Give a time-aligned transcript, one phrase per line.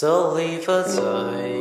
[0.00, 1.52] So leave aside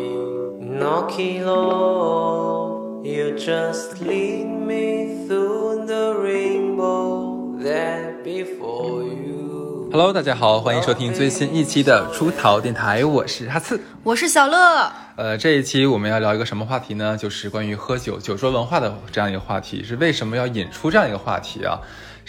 [0.61, 3.01] knocky low.
[3.03, 9.89] You just lead me through the rainbow that before you.
[9.91, 13.77] Hello，大家好，欢迎收听最新一期的出逃电台，我是哈刺。
[14.03, 17.17] 我是小乐，呃，这一期我们要聊一个什么话题呢？
[17.17, 19.83] 就是关于喝酒、酒桌文化的这样一个话题。
[19.83, 21.81] 是为什么要引出这样一个话题啊？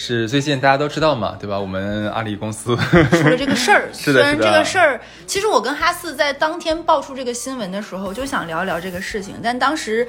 [0.03, 1.61] 是最近大家都知道嘛，对吧？
[1.61, 3.89] 我们阿里公司出了这个事儿。
[3.93, 10.09] 虽然这个事儿，其实我跟哈四在当天爆出这个新闻的时候，就想聊一聊这个事情，但当时。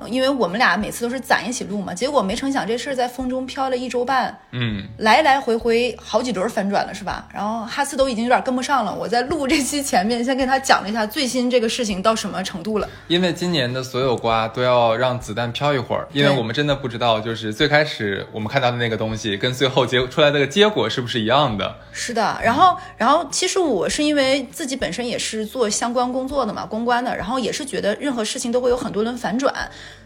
[0.00, 7.28] 呃因为我们俩每次都是攒一起录嘛，结果没成想这事儿在风中飘了一周半，嗯，来来回回好几轮反转了，是吧？
[7.32, 8.94] 然后哈斯都已经有点跟不上了。
[8.94, 12.88] 我在录这期前面先跟他讲了一下最新这个事情到什么程度了。
[13.08, 21.76] 因为今年的所有瓜都要让子弹飘一会儿，因为我们真的不知道，就是最开始我们看到的那个东西，跟最后结出来的个结果是不是一样的。
[21.92, 29.52] 是的，然后，然后其实我是因为自己本身也是做相关工作的嘛，公关的，然后也是觉得任何事情都会有很多轮反转。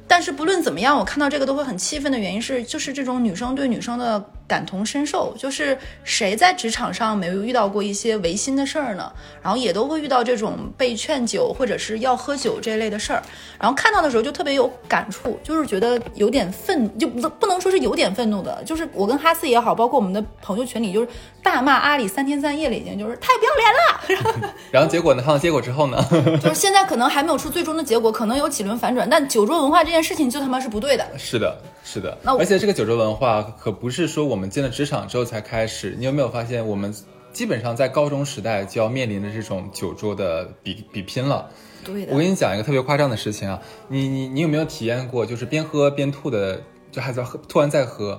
[0.06, 9.11] 但是不论怎么样，我看到这个都会很气愤的原因是，就是这种女生对女生的感同身受，就是谁在职场上没有遇到过一些违心的事儿呢？
[9.42, 13.22] 然后也都会遇到这种被劝酒或者是要喝酒这类的事儿。
[13.59, 21.09] 然后看到的时候就特别有感触，就是觉得有点愤，就不不能说是有点愤怒的，就是我跟哈斯也好，包括我们的朋友群里，就是
[21.42, 24.50] 大骂阿里三天三夜了，已经就是太不要脸了。
[24.70, 25.22] 然后结果呢？
[25.22, 25.97] 看到结果之后呢？
[26.42, 31.06] 就是现在可能还没有出最终的结果，可能有几轮反转，但酒桌文化这件事情就他妈是不对的。
[31.17, 32.19] 是的，是的。
[32.23, 35.95] 那而且这个酒桌文化可不是说我们进了职场之后才开始。
[35.97, 36.93] 你有没有发现，我们
[37.33, 41.49] 基本上在高中时代就要面临着这种酒桌的比比拼了？
[41.85, 48.19] 对的我，跟你讲一个特别夸张的事情啊，你你你有没有体验过，就是边喝边吐的，就还在喝，突然再喝，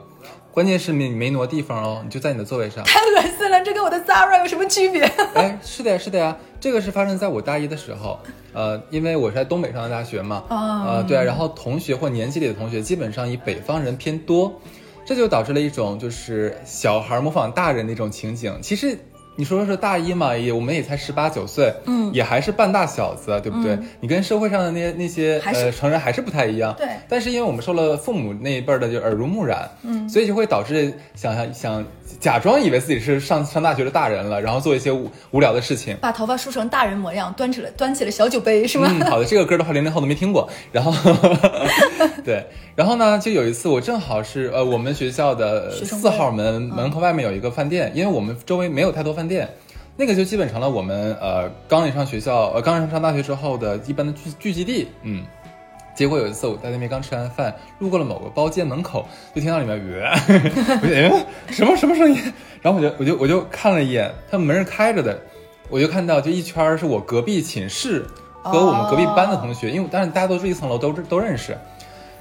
[0.56, 2.82] 关键是你没挪地方哦，你就在你的座位上。
[2.88, 5.02] 太恶心了，这跟我的 Zara 有什么区别？
[5.34, 8.18] 哎，是的呀，是的呀，这个是发生在我大一的时候，
[8.54, 10.56] 呃，因为我是在东北上的大学嘛，哦
[10.88, 14.62] 呃，对啊，然后同学或年级里的同学基本上以北方人偏多，
[15.06, 18.58] 这就导致了一种就是小孩模仿大人的一种情景。
[18.62, 18.98] 其实
[19.36, 22.06] 你说是大一嘛，也我们也才十八九岁，嗯。
[22.14, 23.78] 也还是半大小子，对不对？
[24.00, 26.88] 你跟社会上的那些那些呃成人还是不太一样，对。
[27.10, 31.86] 但是因为我们受了父母那一辈儿的就耳濡目染，嗯，所以就会导致想想想
[32.20, 35.96] 假装以为自己是上上大学的大人了，然后做一些无无聊的事情。
[36.02, 38.88] 把头发梳成大人模样，端起了端起了小酒杯，是吗？
[38.90, 40.50] 嗯， 好的，这个歌的话零零后都没听过。
[40.72, 40.92] 然后，
[42.24, 49.50] 对，然后呢，就有一次我正好是呃，我们学校的四号门门口外面有一个饭店，因为我们周围没有太多饭店，
[49.98, 55.24] 那个就基本成了我们呃刚一上学校呃刚上上大学之后的一般的聚聚集地，嗯。
[55.96, 60.12] 结果有一次我在那边刚吃完饭，路过了某个包间门口，就听到里面呃，
[60.84, 62.34] 我就哎什么什么声音？
[62.62, 65.18] 然后我就我就我就看了一眼，他们门是开着的，
[65.70, 68.06] 我就看到就一圈是我隔壁寝室
[68.44, 71.58] 和我们隔壁班的同学，因为当然大家都住一层楼，都都认识。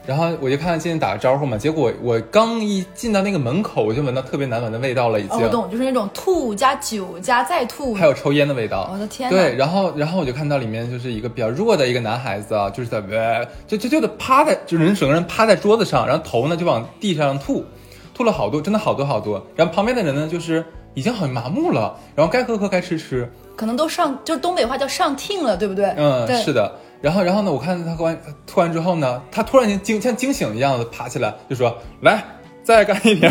[0.07, 5.43] 然后我就看进去打个招呼嘛，结果我刚一进到那个门口，我就闻到特别难闻的味道了，已哦，经。
[5.43, 8.91] 我懂，就是那种吐加酒加再吐，还有抽烟的味道。
[8.93, 17.65] 我的天对，然后然后我就看到里面就是一个比较弱的一个男孩子啊，就是在呃，就就就得趴在，就是人整个人趴在桌子上，然后头呢就往地上吐，
[18.13, 19.43] 吐了好多，真的好多好多。
[19.57, 23.27] 然后旁边的人呢，就是已经很麻木了，然后该喝喝该吃吃，
[23.57, 25.87] 可能都上，就是东北话叫上听了，对不对？
[25.97, 26.71] 嗯，是的。
[27.01, 27.53] 然后，然后呢？
[27.53, 32.25] 我看他喝完吐完之后呢，他突然间惊像惊醒一样的爬起来，就说：“来，
[32.63, 33.31] 再干一瓶。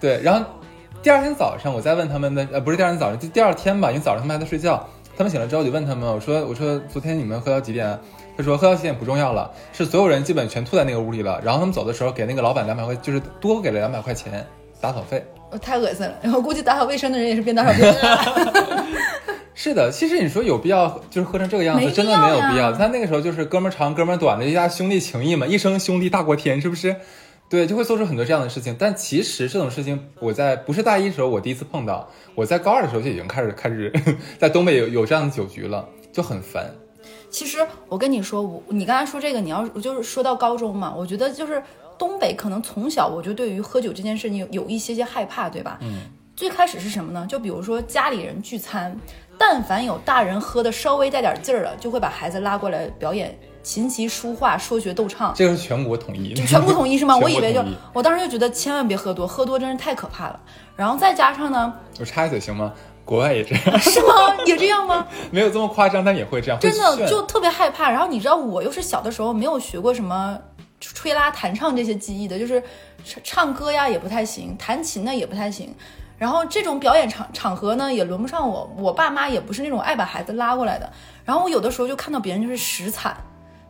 [0.00, 0.44] 对，然后
[1.02, 4.84] 第二天早上我再问他们的，呃，不是第二天早上，就第二天吧，因为早上他们还在睡觉。
[5.16, 7.98] 他们醒了之后就问他们，我说：“我说昨天你们喝到几点啊？”
[8.34, 11.38] 他说：“喝到几点不重要了，是所有人基本全吐在那个屋里了。
[11.44, 14.44] 然后他们走的时候给那个老板两百块，就是多给了两百块钱
[14.80, 16.12] 打扫费。”呃太恶心了。
[16.20, 17.94] 然后估计打扫卫生的人也是边打扫边
[19.54, 22.72] 是的，其实你说有必要就是喝成这个样子，真的没有必要。
[22.72, 26.96] 他那个时候就是哥们儿长哥们儿短的一家兄弟情谊嘛，一生兄弟大过天，是不是？
[27.50, 28.74] 对，就会做出很多这样的事情。
[28.78, 33.92] 但其实这种事情，我在不是大一的时候我第一次碰到，我在高二的时候就已经开始开始
[34.40, 36.64] 在东北有有这样的酒局了，就很烦。
[37.28, 41.62] 其实我跟你说，我你刚才说这个，你要就是说到高中嘛，我觉得就是
[42.02, 45.78] 东北可能从小我就对于喝酒这件事情有有一些些害怕，对吧？
[45.82, 45.98] 嗯。
[46.34, 47.24] 最开始是什么呢？
[47.28, 48.96] 就比如说家里人聚餐，
[49.38, 55.32] 但凡有大人喝的稍微带点劲儿了，就会把孩子拉过来表演琴棋书画、说学逗唱。
[55.36, 57.16] 这个是全国统一，就全国统一是吗？
[57.22, 57.62] 我以为就
[57.92, 60.40] 我当时就觉得千万别喝多，喝多真是太可怕了。
[60.74, 62.72] 然后再加上呢，我插一嘴行吗？
[63.04, 64.14] 国外也这样， 是吗？
[64.46, 65.06] 也这样吗？
[65.32, 67.90] 没有这么夸张，但也会这样，真的就特别害怕。
[67.90, 70.38] 然后你知道，我又是小的时候没有学过什么
[70.82, 72.62] 吹拉弹唱这些技艺的，就是
[73.22, 75.74] 唱歌呀也不太行，弹琴呢也不太行。
[76.18, 80.92] 然后这种表演场场合呢，也轮不上我，我爸妈也不是那种爱把孩子拉过来的。
[81.24, 83.16] 然后我有的时候就看到别人就是实惨，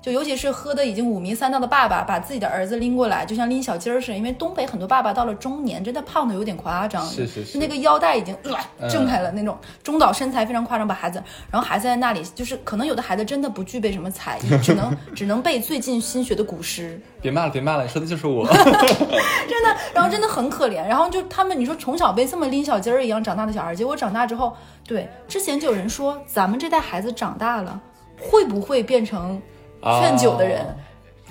[0.02, 4.18] 就尤其是喝的已经五迷三道的爸爸，把自己的儿子拎过来，就像拎小鸡儿似的。
[4.18, 11.22] 因为东北很多爸爸到了中年，真的胖的有点夸张，是是是那个腰带已经、呃嗯挣开了那种，中岛身材非常夸张，把孩子，
[11.52, 17.00] 然后孩子在那里，就是可能有的孩子真的不具备什么才艺，只能只能背最近新学的古诗。
[17.22, 18.44] 别骂了，别骂了，你说的就是我。
[18.52, 20.84] 真的，然后真的很可怜。
[20.88, 24.52] 然后就他们，你说从小被这么拎小鸡儿一样长大的小孩，结果长大之后，
[24.84, 27.80] 对，之前就有人说，咱们这代孩子长大了，
[28.20, 29.40] 会不会变成
[29.82, 30.64] 劝酒的人？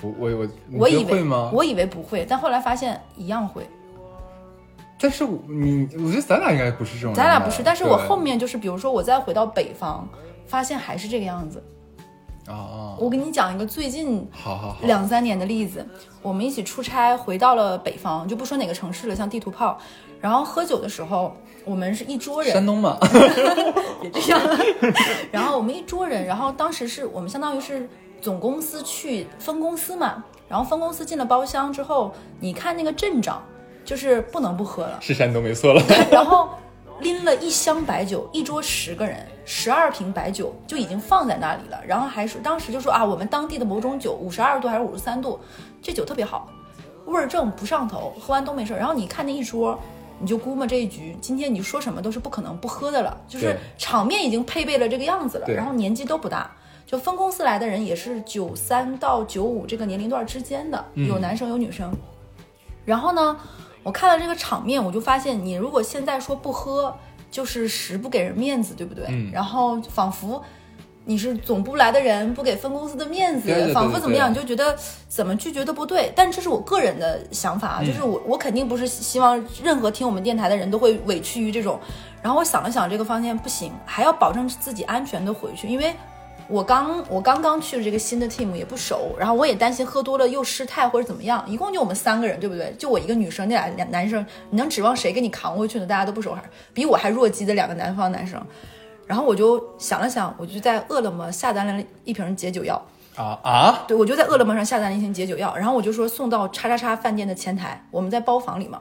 [0.02, 1.24] 我我你我以为？
[1.52, 3.66] 我以为不会，但后来发现一样会。
[5.00, 7.14] 但是我你，我觉得咱俩应该不是这种。
[7.14, 10.08] 咱俩不是，但是我后面就是，比如说我再回到北方，
[10.46, 11.62] 发现还是这个样子。
[12.46, 15.86] 啊啊，我给你讲一个最近好好好，两三年的例子，
[16.20, 19.78] 我们一起出差回到了北方，就不说哪个城市了，像地图炮。
[20.20, 22.98] 然后喝酒的时候，我们是一桌人，山东嘛，
[24.02, 24.40] 也这样。
[25.30, 27.88] 然后我们一桌人，然后当时是我们相当于是
[28.22, 33.42] 总公司去分公司嘛，然后分公司进了包厢之后，你看那个镇长
[33.84, 35.82] 就是不能不喝了，是山东没错了。
[36.10, 36.48] 然后
[37.00, 45.38] 拎了一箱白酒，一桌十个人，十二瓶白酒就已经放在那里了，然后还说当时就说啊，我们当地的某种酒五十二度还是五十三度，
[45.82, 46.48] 这酒特别好，
[47.06, 48.78] 味儿正不上头，喝完都没事儿。
[48.78, 49.78] 然后你看那一桌。
[50.20, 56.48] 你就估摸这一局，今天你说什么都是不可能不喝的了，就是场面已经配备了这个样子了，对然后年纪都不大，
[56.92, 61.90] 就分公司来的人也是九三到九五这个年龄段之间的，有男生有女生。
[62.84, 63.34] 然后呢，
[63.82, 66.94] 我看了这个场面，我就发现，你如果现在说不喝，
[67.30, 69.06] 就是十不给人面子，对不对？
[69.08, 70.44] 嗯然后仿佛
[71.06, 74.76] 你是总部来的人，不给分公司的面子，仿佛怎么样，你就觉得
[75.08, 76.12] 怎么拒绝都不对。
[76.14, 81.80] 但这是我个人的想法，嗯就是我我肯定不是希望任何听我们电台的人都会委屈于这种。
[82.20, 85.94] 然后我想了想，这个方向不行，还要保证自己安全的回去，因为。
[86.52, 91.42] 我刚我刚刚去了这个新的 team 也不熟，然后我也担心喝多了又失态或者怎么样。
[91.48, 92.70] 一共就我们三个人，对不对？
[92.78, 95.86] 就我一个女生，那俩俩男生，你能指望谁给你扛过去呢？
[95.86, 96.42] 大家都不熟，还
[96.74, 98.38] 比我还弱鸡的两个南方男生。
[99.06, 102.80] 然后我就想了想，我就在饿了么下单了一瓶解酒药。
[103.16, 103.84] 啊啊！
[103.88, 108.78] 对，我就在饿了么上下单了一瓶解酒药，然后我就说送到叉叉叉饭店的前台，我们在包房里嘛。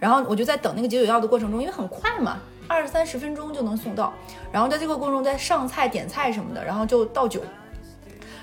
[0.00, 2.38] 然后我就在等那个解酒药的过程中，因为很快嘛，
[2.68, 4.12] 二三十分钟就能送到。
[4.52, 7.40] 然后在这个过程中，在上菜点菜什么的，然后就倒酒。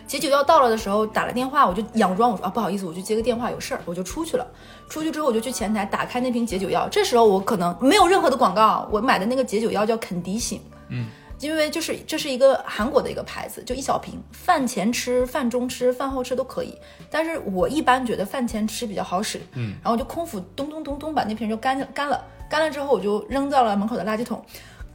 [0.08, 4.48] 解酒药到了的时候，打了电话，我就佯装我说啊不好意思，我去接个电话，有事儿，我就出去了。
[4.90, 6.90] 出去之后，我就去前台打开那瓶解酒药。
[6.90, 11.06] 这时候我可能没有任何的广告，我买的那个解酒药叫肯迪醒，嗯，
[11.40, 16.74] 因为就是这是一个韩国的一个牌子，就一小瓶，饭前吃、饭中吃、饭后吃都可以。
[17.12, 22.20] 但是我一般觉得饭前吃比较好使，嗯，然后我就空腹咚咚咚咚把那瓶就干了干了，
[22.50, 24.44] 干了之后我就扔到了门口的垃圾桶。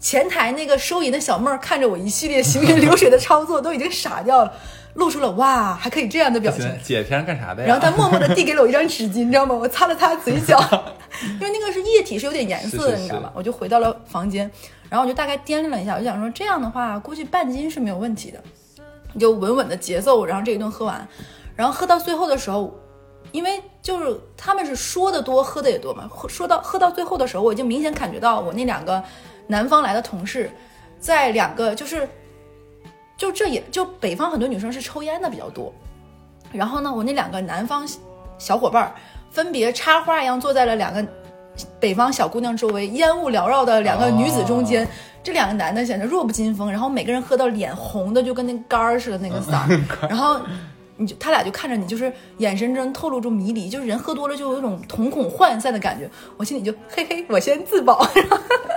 [0.01, 4.53] 前台那个收银的小妹儿看着我一系列行云 流水的操作，都已经傻掉了，
[4.95, 6.71] 露出了哇还可以这样的表情。
[6.83, 7.69] 姐平常干啥的呀？
[7.69, 9.55] 然后她默默的递给了我一张 纸巾，你知道吗？
[9.55, 10.59] 我擦了擦嘴角，
[11.41, 13.33] 因为那个是液体，是有点颜色的，你知道吗？
[13.35, 14.51] 我就回到了房间，
[14.91, 18.39] 然后我就大概掂量了一下，我就想说这样的话，估计半斤是没有问题的，
[19.15, 21.09] 你就稳稳的节奏，然后这一顿喝完，
[21.57, 22.79] 然后喝到最后的时候，
[23.35, 29.03] 因为就是他们是说的多，喝的也多嘛，喝说到喝到最后的时候，我已经明显感觉到我那两个
[29.49, 30.49] 南方来的同事，
[31.01, 32.09] 在两个就是。
[33.17, 35.73] 就这也就北方很多女生是抽烟的比较多，
[36.53, 37.87] 然后呢，我那两个南方
[38.39, 38.93] 小伙伴儿
[39.31, 41.07] 分别插花一样坐在了两个
[41.79, 44.85] 北方小姑娘周围，烟雾缭绕的两个女子中间。
[44.85, 44.89] 哦
[45.23, 50.39] 这两个男的显得弱不禁风，然后每个人喝到脸红的，就跟那杆儿似的那个色 儿，然后
[50.97, 56.11] 你就他俩就看着你，就是眼神中透露出迷离，就是人喝多了就有一种瞳孔涣散的感觉。
[56.37, 58.07] 我心里就嘿嘿，我先自保。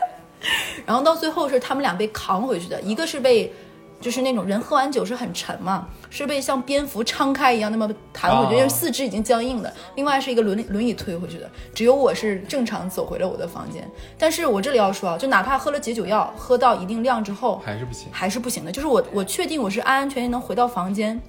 [0.85, 3.53] 然后到最后是他们俩被扛回去的，一个是被。
[3.99, 9.73] 就是那种人喝完酒是很沉嘛，是被像蝙蝠撑开一样那么弹回去，因为四肢已经僵硬的。
[9.95, 13.89] 另外是一个轮轮椅推回去的，只有我是正常走回了我的房间。
[14.15, 18.07] 但是我这里要说啊，就哪怕喝了解酒药，喝到一定量之后，还是不行。
[18.11, 18.71] 还是不行的。
[18.71, 21.19] 就是我我确定我是安安全全能回到房间，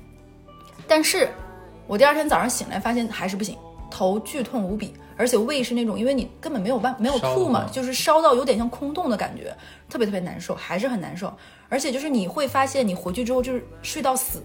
[0.89, 1.29] 但是
[1.87, 3.57] 我第二天早上醒来发现还是不行，
[3.91, 9.55] 头剧痛无比，而且胃是那种因为你根本没有办没有吐嘛，就是烧到有点像空洞的感觉，
[9.89, 11.33] 特别特别难受，还是很难受。
[11.69, 14.43] 而且就是你会发现你回去之后就是睡到死，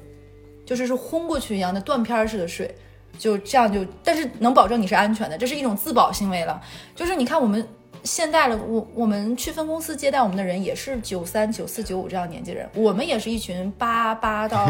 [0.65, 2.69] 就是是昏过去一样的断片儿似的睡。
[3.17, 6.59] 就这样就，但是能保证你是安全的，这是一种自保行为了。
[6.95, 7.65] 就是你看我们
[8.03, 14.69] 现在了，我我们去分公司接待我们的人也是九三、九四、九五这样年纪人，我们也是一群八八到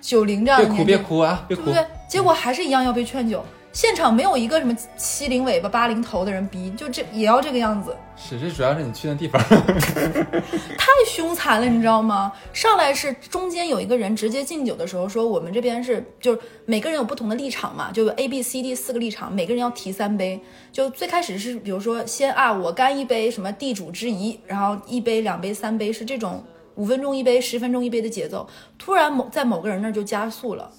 [0.00, 1.78] 九零这样别哭，的年纪人， 别哭啊，别哭对不。
[1.78, 1.86] 对？
[2.08, 3.44] 结果还是一样要被劝酒。
[3.74, 9.42] 现场没有一个什么七零尾巴八零头的人逼，就这也要这个样子，是这主要是你去的地方，
[10.78, 12.32] 太凶残了，你知道吗？
[12.52, 20.40] 上来是中间有一个人直接敬酒的时候说，我们这边是就是每个人有不同的立场嘛，就有 A B C D 四个立场，每个人要提三杯。
[20.70, 26.44] 就最开始是比如说先啊，我干一杯什么地主之谊，然后一杯两杯三杯是这种
[26.76, 30.70] 五分钟一杯十分钟一杯的节奏，突然某在某个人那儿就加速了。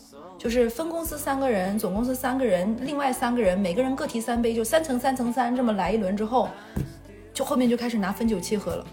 [0.46, 6.48] 就是分公司三个人，总公司三个人，另外三个人每个人各提三杯，就三层三层三这么来一轮之后，
[7.34, 8.86] 就后面就开始拿分酒器喝了。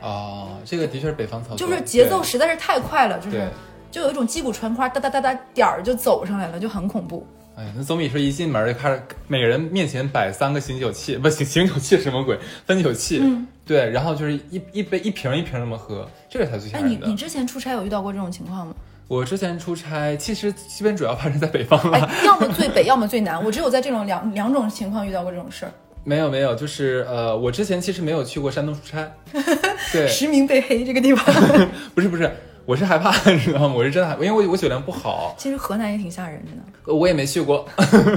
[0.00, 3.50] 哦，这个的确是北方操作，就是节奏实在是太快了，就是
[3.90, 7.26] 就有一种击鼓传花，哒哒哒哒点儿就走上来了，就很恐怖。
[7.56, 12.38] 哎，那总比说一进门就开始每个人面前摆三个醒酒器，不醒醒酒器什么鬼？
[12.64, 16.96] 分酒器，嗯，对，然后就是一一杯一瓶一瓶那么喝，这个才最吓哎，你。
[17.04, 18.74] 你之前出差有遇到过这种情况吗？
[19.08, 21.80] 我之前出差，其实基本主要发生在北方
[22.24, 25.72] 要么最北，要么最南，我只有在这种两两种情况遇到过这种事儿。
[26.02, 29.08] 没有没有，就是呃，我之前其实没有去过山东出差，
[29.92, 31.24] 对，实名被黑这个地方，
[31.94, 32.28] 不是不是，
[32.64, 33.74] 我是害怕，你知道吗？
[33.76, 37.64] 我是真的害，因为我我酒量不好，其实河南也挺吓人的我也没去过，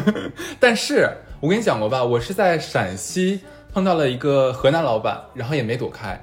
[0.60, 1.08] 但是
[1.40, 3.42] 我跟你讲过吧，我是在陕西
[3.74, 6.20] 碰到了一个河南老板，然后也没躲开。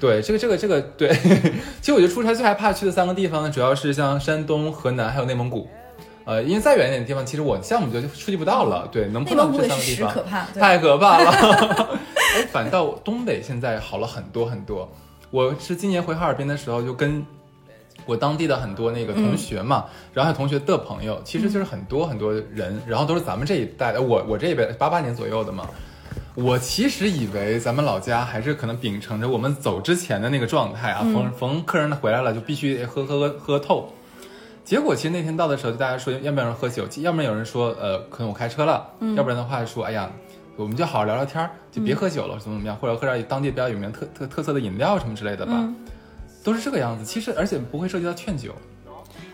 [0.00, 1.08] 对，这个这个这个，对，
[1.82, 5.68] 其实我觉得出差最害怕去的三个地方呢，主要是像山东、河南还有内蒙古。
[6.24, 8.86] 呃，因为再远一点的地方，其实我项目就就触及不到了。
[8.92, 11.30] 对，能内碰到这三个地方，实可怕，对，太可怕了。
[12.36, 14.86] 哎，反倒东北现在好了很多很多。
[15.30, 17.24] 我是今年回哈尔滨的时候，就跟
[18.04, 25.66] 我当地的很多那个同学嘛，然后还有同学的朋友，其实就是很多很多人，然后都是咱们这一代的，我我这一辈八八年左右的嘛。
[26.40, 33.92] 我其实以为咱们老家还是可能秉承着我们走之前的那个状态啊，逢逢客人回来了就必须得喝喝喝喝透。
[34.64, 40.08] 结果其实那天到的时候，就大家说，要不然有人喝酒，要不然有人说，呃，可能我开车了，要不然的话说，哎呀，
[40.54, 45.74] 我们就好好聊聊天儿，就别喝酒了，怎么怎么样，或者喝点当地比较有名特特特色的饮料什么之类的吧，嗯
[46.44, 47.04] 都是这个样子。
[47.04, 48.54] 其实而且不会涉及到劝酒。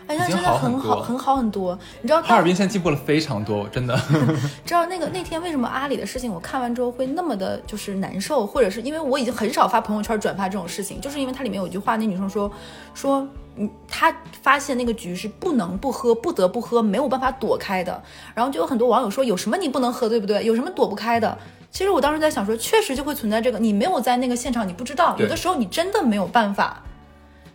[0.07, 1.77] 哎，那真的很好，很好很多。
[2.01, 3.99] 你知道哈尔滨现在进步了非常多，真的。
[4.65, 12.51] 知道那个那天为什么阿里的事情我看完之后会那么的就是难受，或者是因为我已经很少发朋友圈转发这种事情，就是因为它里面有一句话，那女生说
[12.93, 18.03] 说嗯，她发现那个局是不能不喝，不得不喝，没有办法躲开的。
[18.33, 20.43] 然后就有很多网友说有什么你不能喝，对不对？
[20.45, 21.37] 有什么躲不开的？
[21.71, 26.83] 其实我当时在想说，确实就会存在这个，你没有在那个现场，你不知道，有的时候你真的没有办法。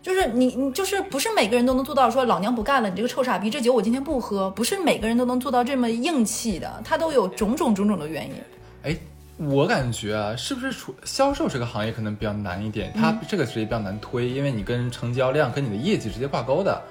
[0.03, 8.33] 就是你，你就是不是每个人都能做到说老娘不干了，你这个臭傻逼，这酒我今天不喝，不是每个人都能做到这么硬气的，他都有种种种种的原因。
[8.83, 8.97] 哎，
[9.37, 12.93] 我感觉啊，是不是除销售这个行业可能比较难一点？
[12.95, 16.83] 它这个职业比较难推，因为你跟成交量、跟你的业绩直接挂钩的。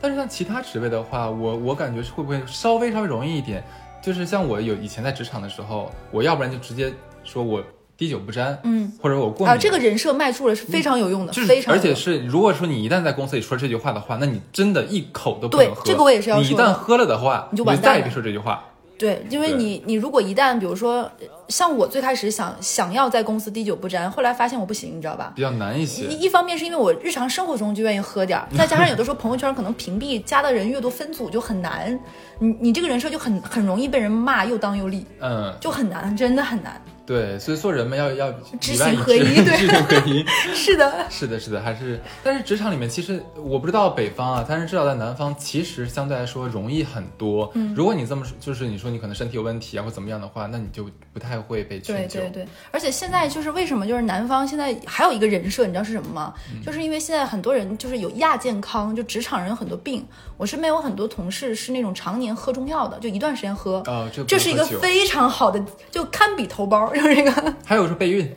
[0.00, 3.62] 但是像其他职位的话，我我感觉是会不会稍微稍微容易一点？
[4.00, 6.92] 就是像我有以前在职场的时候，我要不然就直接
[7.24, 7.62] 说我
[7.96, 9.48] 滴酒不沾，嗯，或者我过敏。
[9.48, 15.82] 啊，这个人设迈出了是非常有用的，就是非，常而且是，如果说你一旦在公司里说这句话的话，那你真的一口都不对能喝。
[15.84, 18.64] 这个我也是要你一旦喝了的话，你就完蛋了再也别说这句话。
[18.98, 21.10] 对，因为你你如果一旦比如说
[21.48, 25.32] 像我最开始想想要在公司滴酒不沾，后来发现我不行，你知道吧？
[25.34, 26.04] 比较难一些。
[26.06, 31.98] 一一方面是因为我日常生活中就愿意喝点儿， 再加上有的时候朋友圈可能屏蔽加的人越多，分组就很难，
[32.38, 36.80] 你你这个人设就很很容易被人骂又当又立，嗯，就很难，真的很难。
[37.04, 40.24] 对，所以做人们要要知行合一对知行合一。
[40.54, 47.50] 是的，是的，是的，还是，但是职场里面其实我不知道北方啊，但是至少在南方，其实相对来说容易很多。
[47.54, 52.20] 嗯，如果你这么说，就是你说你可能身体有问题啊或怎么样的话，那你就不太会被对劝对。
[52.22, 56.34] 对对，而且现在就是为什么就是南方现在还有一个人设，你知道是什么吗？
[56.52, 60.04] 嗯就是因为现在很多人就是有亚健康，就职场人有很多病。
[60.36, 63.82] 我身边有很多同事是那种常年喝中药的，就一段时间喝。
[63.86, 68.28] 哦，这这是一个非常好的，就堪比头孢，就是这个 还有是备孕，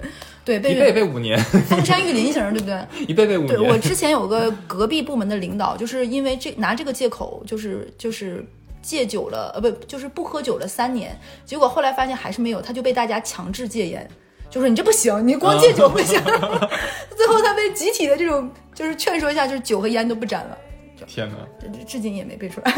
[0.44, 2.86] 对，一备被备五年，封山育林型，对不对？
[3.08, 3.76] 一备备五对我。
[3.80, 8.46] 之前有个隔壁部门的领导，就是因为这拿这个借口，就是就是
[8.86, 14.08] 戒酒了，呃，不，就是不喝酒了三年，结果后来发现还是没有，他就被大家强制戒烟，
[14.48, 16.22] 就说你这不行，你光戒酒不行。
[17.18, 20.58] 最后他被集体的这种就是劝说一下，就是酒和烟都不沾了，
[21.08, 21.36] 天哪，
[21.88, 22.72] 至今也没背出来。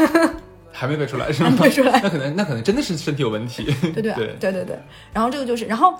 [0.72, 1.54] 还没背出来是吗？
[1.60, 3.64] 背出来 那可能那可能真的是身体有问题。
[3.92, 4.78] 对对对对对对。
[5.12, 5.94] 然后这个就是，然后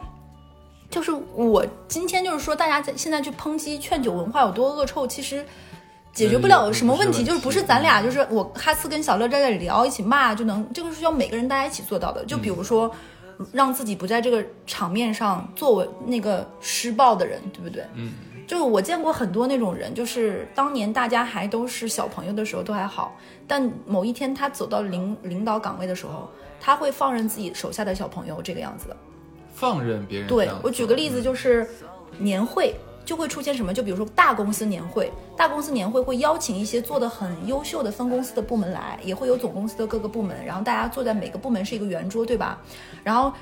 [0.88, 5.45] 就是我今天就是说，大家在现在去抨击劝酒文化有多恶臭，其实。
[6.19, 12.25] 解决不了什么问题，嗯就是不是咱俩，就是我哈斯跟小乐在这里聊，一起骂就能，这个是需要每个人大家一起做到的。
[12.25, 12.91] 就比如说，
[13.53, 17.85] 让自己不在这个场面上作为那个施暴的人，对不对？
[17.95, 18.13] 嗯，
[18.49, 26.29] 就是我见过很多那种人，就是当年大家还都是小朋友的时候都还好，但某一天他走到领领导岗位的时候，
[26.61, 28.97] 他会放任自己手下的小朋友这个样子的。
[29.55, 30.49] 放任别人对。
[30.63, 31.69] 我举个例子，就是
[32.19, 32.75] 年会
[33.09, 33.73] 就会出现什么？
[33.73, 42.61] 就比如说大公司年会，大公司年会会邀请一些做的很优秀的分公司的部门来，也会有总公司的各个部门，然后大家坐在每个部门是一个圆桌，对吧？
[43.03, 43.33] 然后。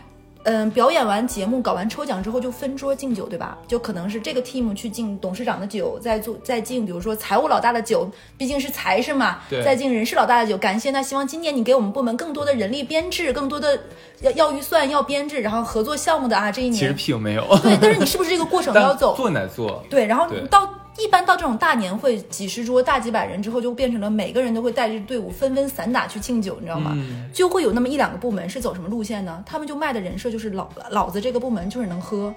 [0.48, 3.58] 嗯，表演完节目，搞完抽奖之后就分桌敬酒，对吧？
[3.66, 13.76] 就可能是这个 team 去敬董事长的酒，再做再敬，比如说财务老大的酒，毕竟是财神嘛，对再敬人事老大的酒，感谢他，希望今年你给我们部门更多的人力编制，更多的
[14.20, 19.16] 要要预算要编制，然后合作项目的啊，这一年其实年屁用没有，对，但是你是不是这个过程 都要走？
[19.16, 19.84] 做乃做。
[19.90, 26.92] 对，然后对到一般到这种大年会，几十桌、大几百人之后，就变成了每个人都会带着队伍纷纷散打去敬酒，你知道吗？
[26.94, 29.42] 嗯就会有那么一两个部门是走什么路线呢？
[29.46, 32.34] 他们就卖的人设就是老老子这个部门就是能喝。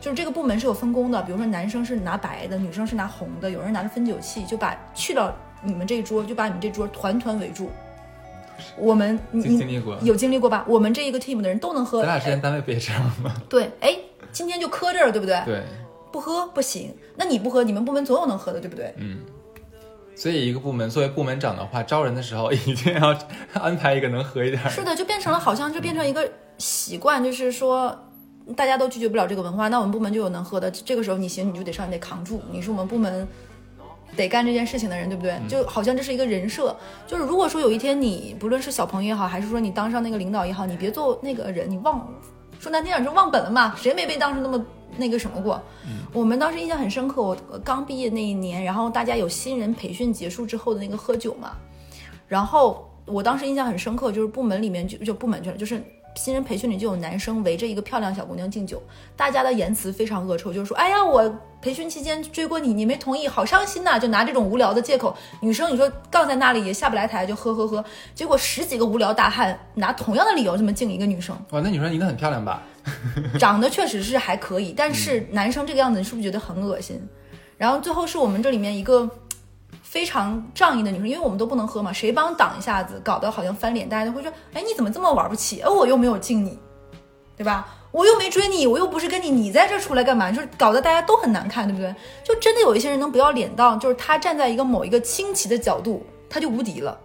[0.00, 7.70] 就是这个部门是有分工的，比如说男生是拿白的，女生是拿红的，有人拿着分酒器，就把去到你们这一桌，就把你们这桌团团围住。
[8.76, 10.62] 我们你你经经历过有经历过吧？
[10.68, 12.02] 我们这一个 team 的人都能喝。
[12.02, 13.34] 咱俩之前单位不也这样吗？
[13.48, 13.96] 对，哎，
[14.30, 15.40] 今天就磕这儿了，对不对？
[15.46, 15.62] 对，
[16.14, 18.94] 不喝不行，那你不喝，你们部门总有能喝的，对不对？
[18.98, 19.18] 嗯
[20.14, 23.18] 所以一个部门作为部门长的话，招人的时候 一定要
[23.54, 24.70] 安排一个能喝一点儿。
[24.70, 27.92] 是的，就变成了好像就变成一个习惯，就是说
[28.54, 33.26] 大家都拒绝不了这个文化，那我们部门就有能喝的，这个时候你行你就得上，你得扛住，你是我们部门
[34.14, 35.36] 得干这件事情的人，对不对？
[35.48, 36.76] 就好像这是一个人设，
[37.08, 42.08] 就是如果说有一天你不论是小朋友也好，还是说你当上那个领导也好，你别做那个人，你忘
[42.64, 44.64] 说难听点就忘本了嘛，谁没被当时那么
[44.96, 45.60] 那个什么过？
[46.14, 51.58] 我们当时印象很深刻，我刚毕业那一年，然后大家有新人培训结束之后的那个喝酒嘛，
[52.26, 55.78] 然后我当时印象很深刻，就是部门里面就就部门去了，就是
[56.16, 58.82] 新人培训里就有男生围着一个漂亮小姑娘敬酒，
[59.16, 72.62] 大家的言辞非常恶臭，就是说，哎呀，我培训期间追过你，你没同意，好伤心呐、就拿这种无聊的借口，女生你说杠在那里也下不来台，就呵呵呵， 结果十几个无聊大汉拿同样的理由这么敬一个女生，哇，那女生应该很漂亮吧？
[73.38, 77.00] 长得确实是还可以，但是 男生这个样子，你是不是觉得很恶心？
[77.56, 79.08] 然后最后是我们这里面一个
[79.94, 85.60] 非常仗义的女生，因为我们都不能喝嘛，谁帮挡一下子，搞得好像翻脸，大家都会说，哎，你怎么这么玩不起？
[85.60, 86.58] 哎，我又没有敬你，
[87.36, 87.68] 对吧？
[87.92, 90.32] 我又没追你，我又不是跟你，你在这出来干嘛？
[90.32, 91.94] 就是搞得大家都很难看，对不对？
[92.24, 96.98] 就真的有一些人能不要脸到，就是他站在一个某一个清奇的角度，他就无敌了。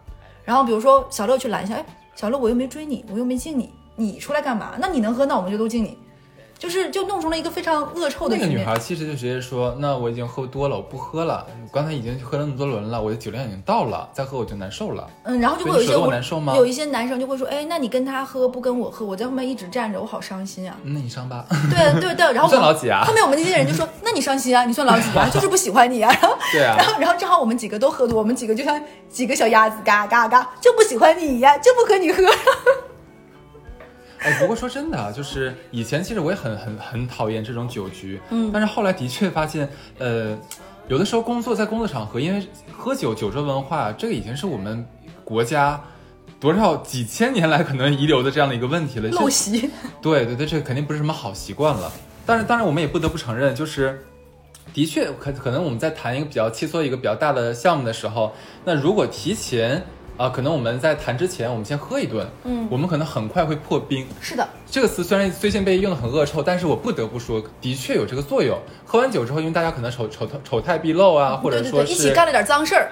[0.43, 4.71] 然后比如说小乐去拦一下，哎，小乐我又没追你，我又没敬你，你出来干嘛？
[4.79, 5.95] 那你能喝，那我们就都敬你。
[6.59, 8.61] 就是就弄成了一个非常恶臭的那个女。
[8.63, 11.47] 孩其实就直接说：“那我已经喝多了，我不喝了。
[11.71, 15.07] 刚才已经喝了那么多轮了，我的酒量已经到了，再喝我就难受了。
[15.23, 20.75] 嗯，然后就会有一些我我难受吗有一些男生就会说，哎，那你跟他喝不跟我喝，我在后面一直站着，我好伤心啊。
[20.83, 21.45] 嗯那你伤吧。
[21.71, 25.29] 对对对， 然后算我老几啊后面我们那些人就说，那你伤心啊，你算老几啊？
[25.31, 26.11] 就是不喜欢你啊。
[26.21, 32.21] 然后 对啊然后然后正好我们几个都喝多，我们几个就像几个小鸭子，嘎嘎嘎，就不喜欢你呀，就不和你喝。
[34.21, 40.37] 哎，不过说真的啊，就是以前其实我也很很很讨厌这种酒局，嗯，但是后来的确发现，呃，
[40.89, 44.85] 有的时候工作在工作场合，因为喝酒酒桌文化，这个已经是我们
[45.23, 45.81] 国家
[46.39, 49.09] 多少几千年来可能遗留的这样的一个问题了。
[49.11, 49.69] 陋习，
[50.01, 51.89] 对对对，这肯定不是什么好习惯了。
[52.25, 54.05] 但是当然，我们也不得不承认，就是
[54.73, 58.33] 的确可可能我们在谈一个比较切磋一个比较大的项目的时候，
[58.65, 59.81] 那如果提前
[60.19, 64.05] 啊、可能我们在谈之前，我们先喝一顿，嗯我们可能很快会破冰。
[64.19, 68.59] 是的，这个词虽然最近被用的很恶臭，但是我不得不说，的确有这个作用。
[68.85, 72.91] 喝完酒之后，因为大家可能丑丑丑态毕露啊，或者说一起是干了点脏事儿。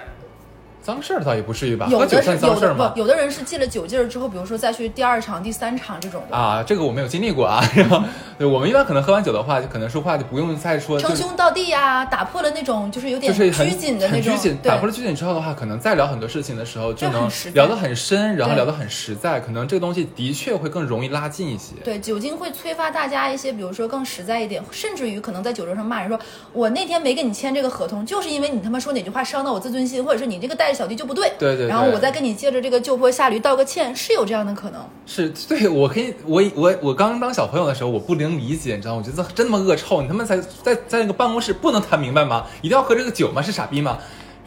[0.88, 1.86] 脏事儿，倒也不至于吧？
[1.90, 3.00] 有的是有脏事儿吗的不，？
[3.00, 7.62] 有的人是借了酒劲儿之后，比如说再去第二场、第三场这种的，啊，这个我没有经历过啊。
[7.76, 8.02] 然后，
[8.38, 19.38] 对我们一般可能喝完酒的话，就可能说话就不用再说，称兄道弟呀、打破了那种就是有点拘谨的那种，打破了拘谨之后的话，可能再聊很多事情的时候，就能聊得很深，然后聊得很实在。
[19.38, 21.74] 可能这个东西的确会更容易拉近一些。
[21.84, 26.18] 对，酒精会催发大家一些，比如说更实在一点，甚至于可能在酒桌上骂人说，
[26.54, 31.32] 我那天没跟你签这个合同，就是因为你他妈说哪句话伤到我自尊心，或者是你这个带着小弟就不对。
[31.38, 34.80] 对对对然后我再跟你借着这个旧坡下驴道个歉，是有这样的可能。
[35.04, 39.02] 是对我可以，我我我刚当小朋友的时候，我不能理解，你知道吗？
[39.04, 42.46] 我觉得真他妈恶臭，你他妈在在在那个办公室不能谈明白吗？
[42.62, 43.42] 一定要喝这个酒吗？
[43.42, 43.98] 是傻逼吗？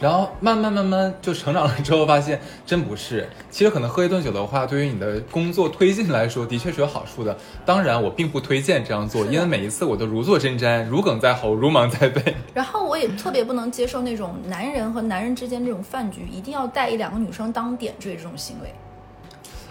[0.02, 3.30] 然后慢慢慢慢就成长了之后，发现真不是。
[3.52, 7.38] 其实可能喝一顿酒的话，对于你的工作推进来说，的确是有好处的。
[7.64, 12.36] 当然，我并不推荐这样做，因为每一次我都如坐针毡，如鲠在喉，如芒在背。
[12.52, 18.74] 然后我也特别不能接受那种男人和男人之间这种饭局一定要带一两个女生当点缀这种行为。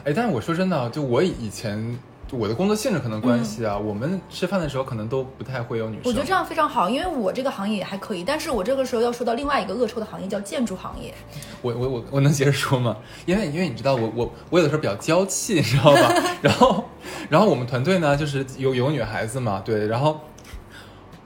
[0.05, 1.99] 哎，但是我说真的啊，就我以前
[2.33, 6.03] 我的工作性质可能关系啊，我们吃饭的时候可能都不太会有女生。
[6.05, 11.13] 我觉得这样非常好，因为我这个行业也还可以，但是我这个时候要说到另外一个恶臭的行业，叫建筑行业。
[11.61, 12.97] 我我我我能接着说吗？
[13.27, 16.13] 因为因为你知道我我我有的时候比较娇气，你知道吧？
[16.41, 16.85] 然后
[17.29, 20.21] 然后我们团队呢，就是有有个女孩子嘛，对，然后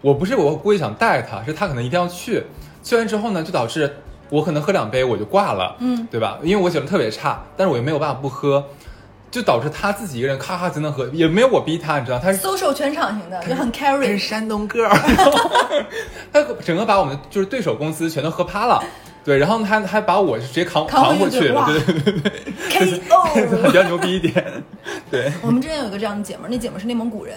[0.00, 2.42] 我不是我故意想带她，是她可能一定要去，
[2.82, 3.94] 去完之后呢，就导致
[4.30, 6.38] 我可能喝两杯我就挂了，嗯，对吧？
[6.42, 8.64] 因为我酒量特别差，但是我又没有办法不喝。
[9.34, 14.16] 就导致他自己一个人咔咔就能喝，也没有我逼他，你知道，他是 social 全场型的，就很 carry。
[14.16, 14.88] 山东 girl，
[16.32, 18.80] 他整个把我们就是对手公司全都喝趴了，
[19.24, 23.66] 对，然后他还把我直接扛扛回过去了，对对对对对，KO。
[23.66, 24.62] 比较牛逼一点，
[25.10, 25.32] 对。
[25.42, 27.36] 我们之前有一个这样的姐们儿，那姐们儿是内蒙古人，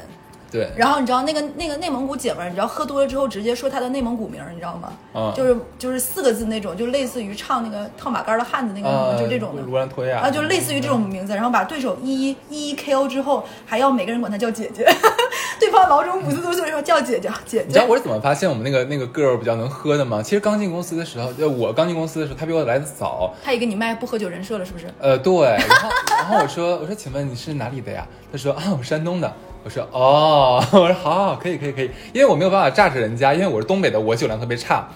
[0.51, 4.93] 对，然后你知道那个那个内蒙古姐们儿，你知道喝多了之后直接说她的内蒙古名儿，你知道吗？
[5.13, 9.61] 嗯就是就是四个字那种，就类似于唱那个套马杆的汉子那个什么，啊，就这种的。
[9.63, 14.85] 罗兰托亚啊，就类似于这种名字，然后把对手一一一一 KO 之后，还要每个人管她叫姐姐，
[15.59, 17.65] 对方老总五十多岁说叫姐姐姐姐。
[17.67, 20.21] 你知道我是怎么发现我们那个那个 girl 比较能喝的吗？
[20.23, 24.85] 其实刚进公司的时候，就，我刚进公司的时候，她比我来的早，他也给你卖不喝酒人设了，是不是？
[24.99, 28.07] 呃，对，然后然后我说我说请问你是哪里的呀？
[28.31, 29.33] 她说啊，我山东的。
[29.67, 34.87] 我说哦， 我说好好可以可以可以，因为我没有办法榨着人家，因为我是东北的，我酒量特别差。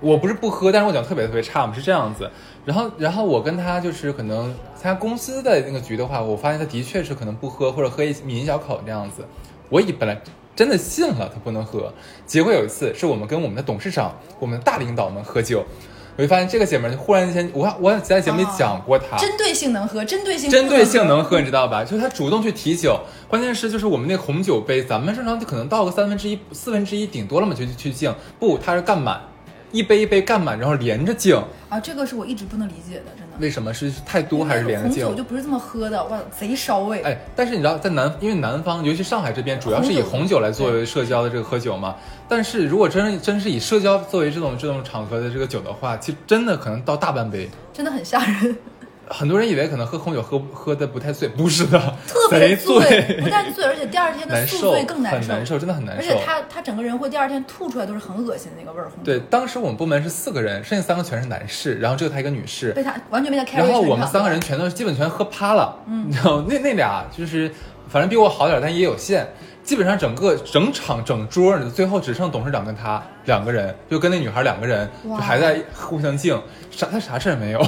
[0.00, 2.30] 我不是不喝，但是我酒量特别特别差嘛，是这样子。
[2.64, 9.26] 然后然后我跟他就是可能参加公司的那个局的话，我发现他的确是可能不喝，或者喝一抿一小口这样子。
[9.68, 10.18] 我以本来
[10.56, 11.92] 真的信了他不能喝，
[12.24, 15.62] 结果有一次是我们跟我们的董事长、我们的大领导们喝酒，
[16.16, 21.82] 我就发现这个姐们儿忽然间，我我在节目里讲过她，针对性能喝，针对性针对性能喝，你知道吧？
[21.82, 28.14] 就是她主动去提酒，关键是就是我们那红酒杯，咱们正常就可能倒个三分之一、四分之一，顶多了嘛，就去敬。
[28.38, 29.20] 不，她是干满，
[29.74, 31.34] 一杯一杯干满，然后连着敬。
[31.68, 33.36] 啊，这个是我一直不能理解的，真的。
[33.40, 35.18] 为什么是太多还是连着敬红酒？
[35.18, 37.02] 就不是这么喝的，哇，贼烧胃。
[37.02, 41.96] 哎，但是你知道，在南，因为南方，尤其上海这边，主要是以红酒来作为社交的这个喝酒嘛。
[42.28, 47.50] 但是如果真真是以社交作为这种这种场合的这个酒的话，其实真的可能到大半杯。
[47.72, 48.56] 真的很吓人，
[49.08, 56.02] 很多人以为可能喝红酒喝喝的不太醉，不是的，特别贼醉，不但醉，而且第二天的宿醉更难受很难受，真的很难受。
[56.02, 58.90] 而且他他整个人会第二天吐出来都是很恶心的那个味儿。
[59.04, 62.72] 对，当时我们部门是四个人，剩下三个全是男士，然后只有他一个女士。
[62.72, 67.50] 被他完全被他 carry 然后我们三个人全都基本全喝趴了，嗯，你知道那那俩就是
[67.88, 69.26] 反正比我好点，但也有限。
[69.62, 76.38] 基本上整个整场整桌，最后只剩董事长跟他两个人，就跟那女孩两个人，就还在互相敬，
[76.70, 77.60] 啥他啥事儿没有，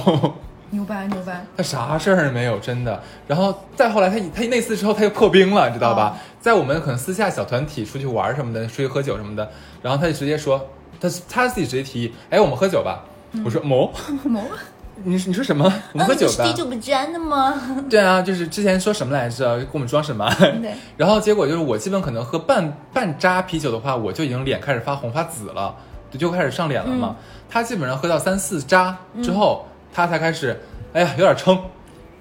[0.77, 3.03] 牛掰牛掰，他啥事儿没有，真的。
[3.27, 6.15] 然后再后来他他那次之后他又破冰了，你知道吧？
[6.15, 9.51] 哦在我们可能私下小团体出去玩什么的，出去喝酒什么的，
[9.83, 10.65] 然后他就直接说，
[11.01, 13.03] 他他自己直接提议，哎，我们喝酒吧。
[13.45, 13.91] 我说某，
[14.23, 14.41] 某
[15.03, 15.65] 你你说什么？
[15.93, 16.45] 我们喝酒吧？
[16.45, 17.53] 嗯你是滴酒不沾的吗？
[17.91, 20.25] 对啊，就是之前说什么来着，给我们装什么？
[20.39, 25.75] 对， 然后结果就是我基本可能喝半半扎啤酒的话，我就已经脸开始发红发紫了，
[26.13, 27.17] 就就开始上脸了嘛。
[27.51, 30.55] 他基本上喝到三四扎之后，他才开始，
[30.93, 31.59] 哎呀，有点撑。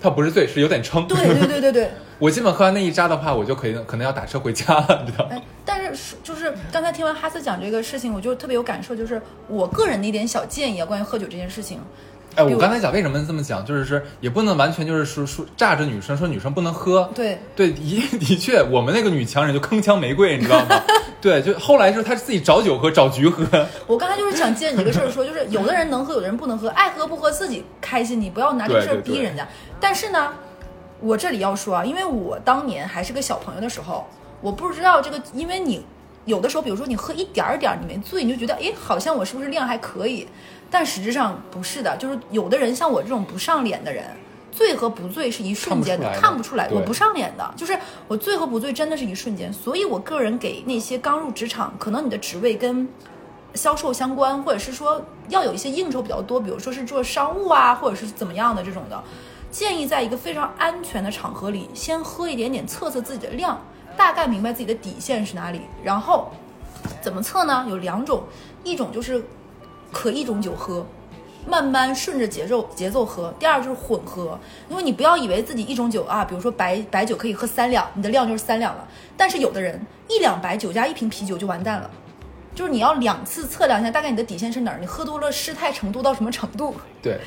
[0.02, 1.06] 他不是醉，是有点撑。
[1.08, 1.92] 对对对对对。
[2.20, 5.32] 我基本喝完那一扎的话，我就可以可能要打车回家了，你知道吗？
[5.32, 11.82] 哎，但是就是刚才听完哈斯讲这个事情，我就特别有感受，就是我个人的一点小建议啊，关于喝酒这件事情。
[12.36, 17.10] 哎，我刚才讲为什么这么讲，就是说也不能完全就是说说炸着女生说女生不能喝。
[17.15, 20.82] 对，对，的 的确，我们那个女强人就铿锵玫瑰，你知道吗？
[21.21, 23.45] 对，就后来就是她自己找酒喝，找局喝。
[23.88, 29.48] 我刚才就是想借你这个事儿说，就是有的人能喝，有的人不能喝，爱喝不喝自己开心，你不要拿这个事儿对对对逼人家。
[29.80, 30.34] 但是呢，
[31.00, 34.06] 我这里要说啊，因为我当年还是个小朋友的时候，
[34.41, 35.84] 我不知道这个，因为你
[36.26, 40.28] 有的时候，比如说你喝一点儿点儿，你没醉，你就觉得哎，好像我是不是量还可以？
[40.69, 44.06] 但实质上不是的，就是有的人像我这种不上脸的人。
[44.51, 46.69] 醉和不醉是一瞬间的，看看不出来。
[46.69, 49.51] 对我不上脸的，就是我醉和不醉真的是一瞬间。
[49.51, 52.88] 所以我个人给那些刚入职场，可能你的职位跟
[53.54, 59.04] 销售相关，或者是说要有一些应酬比较多，比如说是做商务啊，或者是怎么样的这种的，
[59.51, 63.60] 建议在一个非常安全的场合里，先喝一点点，测测自己的量，
[63.97, 65.60] 大概明白自己的底线是哪里。
[65.84, 66.32] 然后
[67.01, 67.65] 怎么测呢？
[67.67, 68.23] 有两种，
[68.63, 69.21] 一种就是
[69.96, 70.86] 可一种酒喝。
[71.48, 78.86] 慢慢顺着节奏节奏喝，第二就是混喝，因为你不要以为自己一种酒啊，比如说白白酒可以喝三两，你的量就是三两了。
[79.16, 79.80] 但是有的人
[80.10, 81.90] 一两白酒加一瓶啤酒就完蛋了，
[82.56, 87.20] 就是你要两次测量一下，大概你的底线是哪儿，你喝多了失态程度到什么程度，对，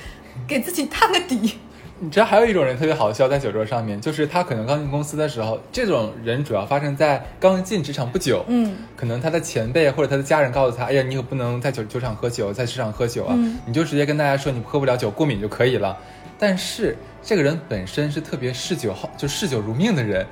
[0.49, 1.61] 给自己探个底。
[2.01, 15.97] 你知道还有一种人特别好笑，在酒桌上面，就是他可能刚进公司的时候，这种人主要发生在刚进职场不久，嗯，可能他的前辈或者他的家人告诉他，哎呀，你可不能在酒酒场喝酒，在职场喝酒啊，嗯你就直接跟大家说你喝不了酒，过敏就可以了。
[16.39, 20.25] 但是这个人本身是特别嗜酒好，就嗜酒如命的人，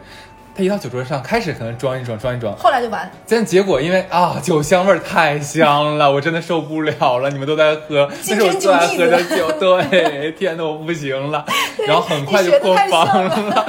[0.56, 7.28] 他一到酒桌上，开始可能装一装，装一装，后来就完，但结果因为啊，酒香味儿太香了，我真的受不了了。
[7.28, 11.44] 你们都在喝，那是我最爱喝的酒，对， 天呐，我不行了。
[11.86, 13.66] 然后很快就破防了，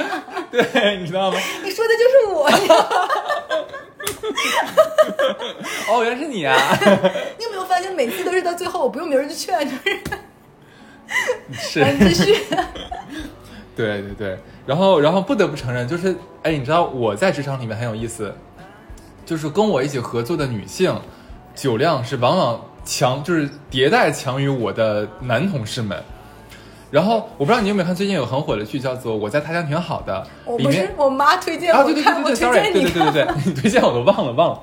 [0.50, 1.38] 对，你知道吗？
[1.62, 2.56] 你说的就是我呀。
[5.90, 6.56] 哦，原来是你啊！
[7.36, 10.00] 你有没有发现，每次都是到最后，我不用别人去劝，就是
[11.52, 12.36] 是来继续。
[13.86, 18.34] 对对对，然后然后不得不承认，就是哎，你知道我在职场里面很有意思，
[19.24, 20.94] 就是跟我一起合作的女性，
[21.54, 25.96] 酒量是往往强，就是迭代强于我的男同事们。
[26.90, 33.24] 然后我不知道你有没有看最近有很火的剧，叫做《我在他乡挺好的》，里面我不是我妈推荐啊，我对对看，我对对对，sorry，推荐你对对对对。
[33.24, 34.60] 对，你推荐我都忘了忘了。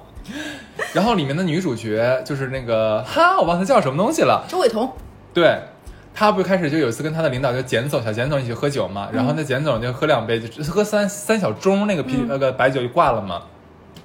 [0.91, 4.43] 然后里面的女主角就是那个哈，我忘了她叫什么东西了。
[4.47, 4.91] 周伟彤，
[5.35, 5.61] 对，
[6.15, 13.43] 她不是开始就有一次跟他的领导就简总小简总一起喝酒嘛，然后那简总就喝两杯，就喝三三小盅那个啤、那个白酒就挂了嘛。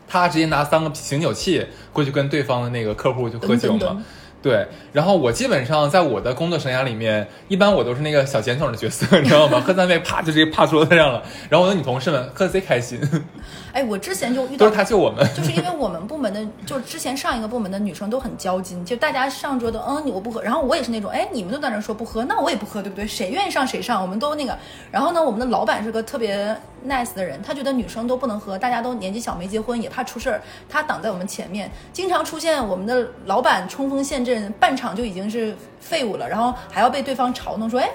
[0.09, 4.03] 他直接拿三个醒酒器过去跟对方的那个客户就喝酒嘛。
[4.43, 9.61] 对，然后我基本上在我的工作生涯里面，一般我都是那个小简总的角色， 你知道吗？
[9.61, 11.23] 喝三杯，啪就直接趴桌子上了。
[11.51, 12.99] 然后我的女同事们喝的贼开心，
[13.75, 15.29] 哎，我之前就遇到都是他救我们。
[15.35, 23.07] 就是因为我们部门的，就之前上一个部门的女生都很交金，就大家上桌都，嗯，你我不喝，然后我也是那种，哎，你们都在那说不喝，那我也不喝，对不对？
[23.07, 24.57] 谁愿意上谁上，我们都那个。
[24.91, 37.91] 然后呢，我们的老板是个特别 nice 的人，他觉得女生都不能喝，大家都年纪小没结婚，也怕出事儿，他挡在我们前面，经常出现我们的老板冲锋陷阵，半场就已经是废物了，然后还要被对方嘲弄说，哎。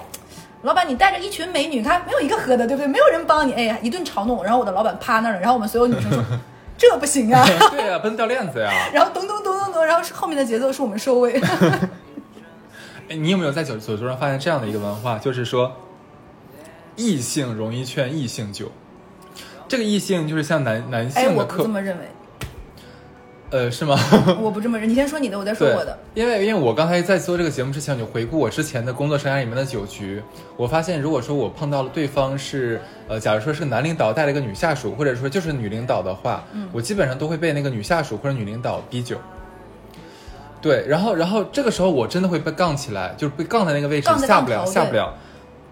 [0.62, 2.88] 老板，你带着一群美女，看没有一个喝的，对不对？
[2.88, 4.42] 没有人帮你，哎呀，一顿嘲弄。
[4.42, 6.20] 然后我的老板趴那儿了，然后我们所有女生说，
[6.76, 7.46] 这不行啊。
[7.70, 8.72] 对啊、不能掉链子呀。
[8.92, 11.40] 然后咚咚咚咚咚，然后是后面的节奏是我们收尾。
[13.08, 15.70] 哎，你有没有在酒酒桌上发现这样的一个文化，就是说，
[16.96, 18.70] 异性容易劝异性酒，
[19.68, 22.04] 这个异性就是像男男哎，我不性的客，这么认为，
[23.50, 23.96] 呃，是吗？
[24.42, 24.88] 我不这么认。
[24.88, 30.20] 你先说你的，我再说我的。，因为因为我刚才在做这个节目之前，我就回顾我之前的工作生涯里面的酒局，
[30.56, 39.16] 我发现如果说我碰到了对方是呃，假如说是个男领导带了一个女下属，或者说就是女领导的话，嗯我基本上都会被那个女下属或者女领导逼酒。
[40.60, 45.14] 对，然后然后这个时候我真的会被杠起来，就是被杠在那个位置下不了下不了。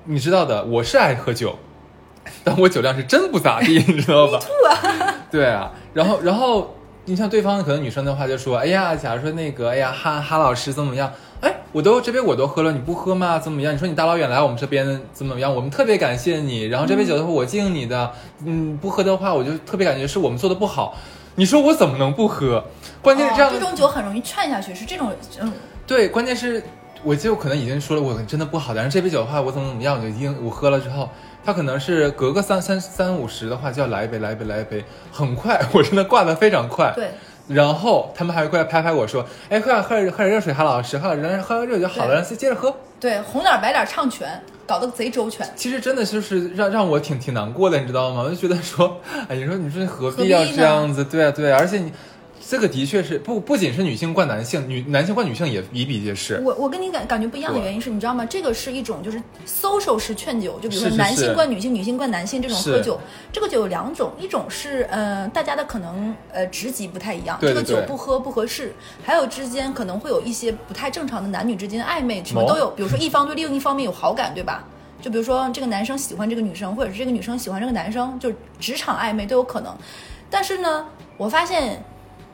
[0.05, 1.57] 你知道的，我是爱喝酒，
[2.45, 4.39] 但我酒量是真不咋地， 你知道吧？
[4.71, 6.75] 啊 对啊，然后然后
[7.07, 11.11] 你像对方可能女生的话就说，哎呀，假如说那个，哎呀，哈哈老师怎么样？
[11.41, 13.39] 哎，我都这杯我都喝了，你不喝吗？
[13.39, 13.75] 怎么样？
[13.75, 15.53] 你说你大老远来我们这边怎么样？
[15.55, 18.13] 我们特别感谢你，然后这杯酒的话我敬你的，
[18.45, 20.97] 嗯，不喝的话我就特别感觉是我们做的不好。
[21.37, 22.63] 你说我怎么能不喝？
[23.03, 25.53] 关键是这样哦，这种酒很容易劝下去，是这种，嗯，
[25.87, 26.63] 对，关键是
[27.05, 31.09] 我就可能已经说了我真的不好，但是这杯酒的话我怎么怎么样，我就已经我喝了之后，
[31.45, 36.93] 他可能是隔个三三三五十的话就要来一杯来一杯来一杯，很快，我真的挂的非常快。
[36.97, 37.11] 对，
[37.49, 42.75] 然后他们还会过来拍拍我说，哎，快喝点喝点热水，韩老师，喝点喝点热水就好了，然后接接着喝。
[42.99, 45.47] 对，红脸白脸唱全，搞得贼周全。
[45.55, 48.23] 其实真的就是让让我挺挺难过的，你知道吗？
[48.23, 51.05] 我就觉得说，哎，你说你说何何必必要这样子？
[51.05, 51.93] 对啊对啊，而且你
[52.47, 56.41] 这个的确是不不仅是女性惯男性，女男性惯女性也比比皆是。
[56.45, 58.25] 我我跟你感感觉不一样的原因是，你知道吗？
[58.27, 63.01] 这个是一种就是 social 式劝酒，就比如说男性是灌女性，女性惯男性这种喝酒。
[63.33, 72.71] 这个酒有两种，一种是呃大家的可能呃职级不太一样，这个酒不喝不合适，还有之间可能会有一些不太正常的男女之间的暧昧，什么哦都有。
[72.71, 74.65] 比如说一方对另一方面有好感，对吧？
[75.01, 79.75] 就比如说这个男生喜欢这个女生，或者是这个女生喜欢这个男生，就是职场暧昧都有可能。
[80.31, 81.83] 但是呢，我发现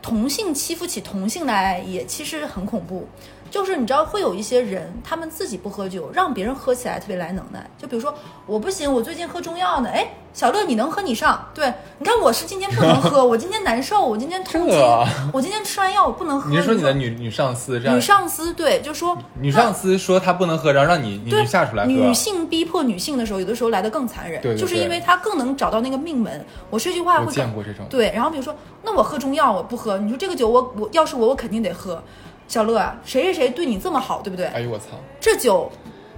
[0.03, 3.07] 同性欺负起同性来也其实很恐怖。
[3.51, 7.69] 就是你知道会有一些人，他们自己不喝酒，让别人喝起来特别来能耐。
[7.77, 8.15] 就比如说
[8.47, 9.91] 我不行，我最近喝中药呢。
[9.91, 11.49] 哎，小乐你能喝你上。
[11.53, 16.49] 对，你看我是今天不能喝， 我今天难受，我今天痛经啊，我今天吃完药我不能喝。
[16.49, 17.97] 你是说你的女女上司这样？
[17.97, 21.91] 女上司对，就说女上司说她不能喝，然后让你你下出来喝。
[21.91, 26.45] 女性逼迫女性的时候，有的时候来的更残忍，对对就是因为她更能找到那个命门。
[26.71, 27.85] 我说一句话会见过这种。
[27.91, 32.03] 对，然后比如说，那我喝中药我不喝，你说这个酒我我要是我我肯定得喝。
[32.51, 34.47] 小乐啊，谁谁谁对你这么好，对不对？
[34.47, 34.87] 哎呦我操！
[35.21, 35.71] 这酒，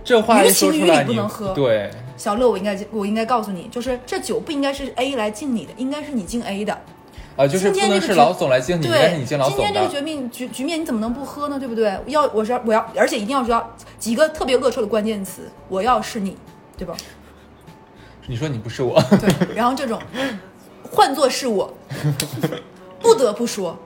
[0.03, 6.73] 这话一于情于理不说出来你能喝对，小乐，我应该我应该告诉你，就是这酒不应该是 A 来敬你的，应该是你敬 A 的。
[7.37, 9.93] 啊，就是不今天这个局能是老总来敬你，应该是对，你敬老总今天这个的。
[9.93, 11.59] 局面局局面你怎么能不喝呢？
[11.59, 11.99] 对不对？
[12.07, 16.35] 要我是我要，而且一定要知道几个特别恶臭的关键词，我要是你，
[16.79, 16.97] 对吧？
[18.27, 20.01] 你说你不是我，对，然后这种
[20.91, 21.71] 换作是我，
[23.01, 23.79] 不得不说，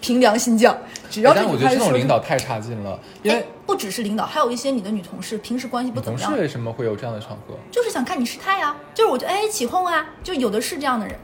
[0.00, 0.76] 凭良心讲，
[1.10, 7.54] 只要我觉得这种领导太差劲了，因为哎，不只是领导，还有一些你的女同事平时关系不怎么样，同事为什么会有这样的场合？
[7.70, 11.16] 就是想看你失态啊，就是我觉得哎起哄啊，就有的是这样的人。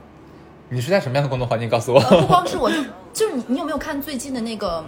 [0.68, 1.68] 你是在什么样的工作环境？
[1.68, 2.00] 告诉我。
[2.00, 2.76] 呃，不光是我， 就
[3.12, 4.82] 就是你，你有没有看最近的那个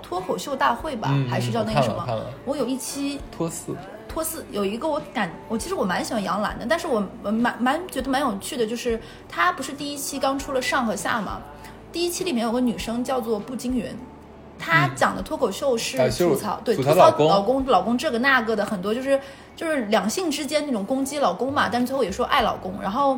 [0.00, 1.08] 脱口秀大会吧？
[1.12, 2.06] 嗯还是叫那个什么？
[2.44, 3.74] 我有一期脱四，
[4.08, 11.40] 托四有一个我感，我其实我蛮喜欢杨澜的，但是我我蛮蛮觉得蛮有趣的，就是她不是第一期刚出了上和下嘛，
[11.94, 13.86] 第一期里面有个女生叫做步惊云。
[14.58, 19.20] 她讲的脱口秀是吐槽，对吐吐槽槽老公老公老公这个那个的很多，就是
[19.54, 22.74] 就是两性之间那种攻击老公嘛，但是最后也说爱老公。
[22.82, 23.16] 然后，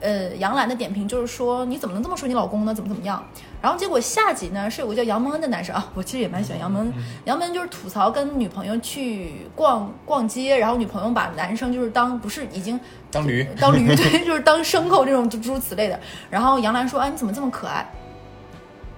[0.00, 2.74] 呃，杨澜的点评就是说你怎么能这么说你老公呢？
[2.74, 3.24] 怎么怎么样？
[3.62, 6.92] 然后结果下集呢是有个叫杨蒙恩的男生啊， 我其实也蛮喜欢杨蒙恩。
[7.24, 12.78] 杨蒙恩就是吐槽跟女朋友去逛逛街，然后女朋友把男生就是当不是已经
[13.10, 15.98] 当驴当驴对，就是当牲口这种诸如此类的。
[16.28, 17.88] 然后杨澜说：“哎，你怎么这么可爱？”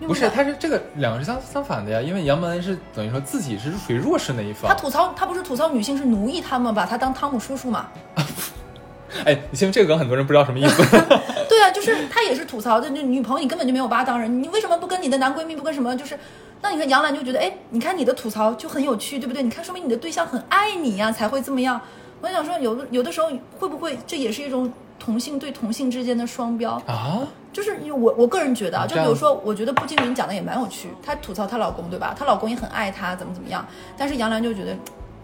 [0.07, 4.69] 不是，他是这个两个是相相反的呀，因为杨门是等于说自己是属于弱势那一方。
[4.69, 7.89] 他吐槽，他不是吐槽女性是奴役他们，把他当汤姆叔叔嘛？
[9.27, 10.83] 哎，你信这个梗很多人不知道什么意思。
[11.49, 15.95] 对啊，就是他也是吐槽的，就女朋友你根本就没有把她当人，你为什么不跟你的男闺蜜不跟什么？
[15.97, 16.19] 就是，
[16.63, 19.43] 那你看杨澜就觉得，哎，你看你的吐槽就很有趣，对不对？
[19.43, 21.81] 你看说明你的对象很爱你呀、才会这么样。
[22.21, 24.73] 我想说，有的有的时候会不会这也是一种
[25.11, 26.81] 同性对同性之间的双标？
[26.87, 32.15] 啊，就是因为我我个人觉得啊，就比如说，我觉得步惊云讲的也蛮有趣，她吐槽她老公对吧？
[32.17, 33.67] 她老公也很爱她，怎么怎么样，
[33.99, 34.73] 但是杨澜就觉得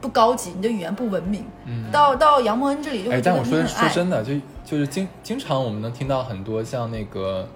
[0.01, 1.45] 不高级，你的语言不文明。
[1.67, 3.65] 嗯，到到杨默恩这里就哎，会觉但我说。
[3.65, 4.33] 说真的，就
[4.65, 7.49] 就是经经常我们能听到很多像那个，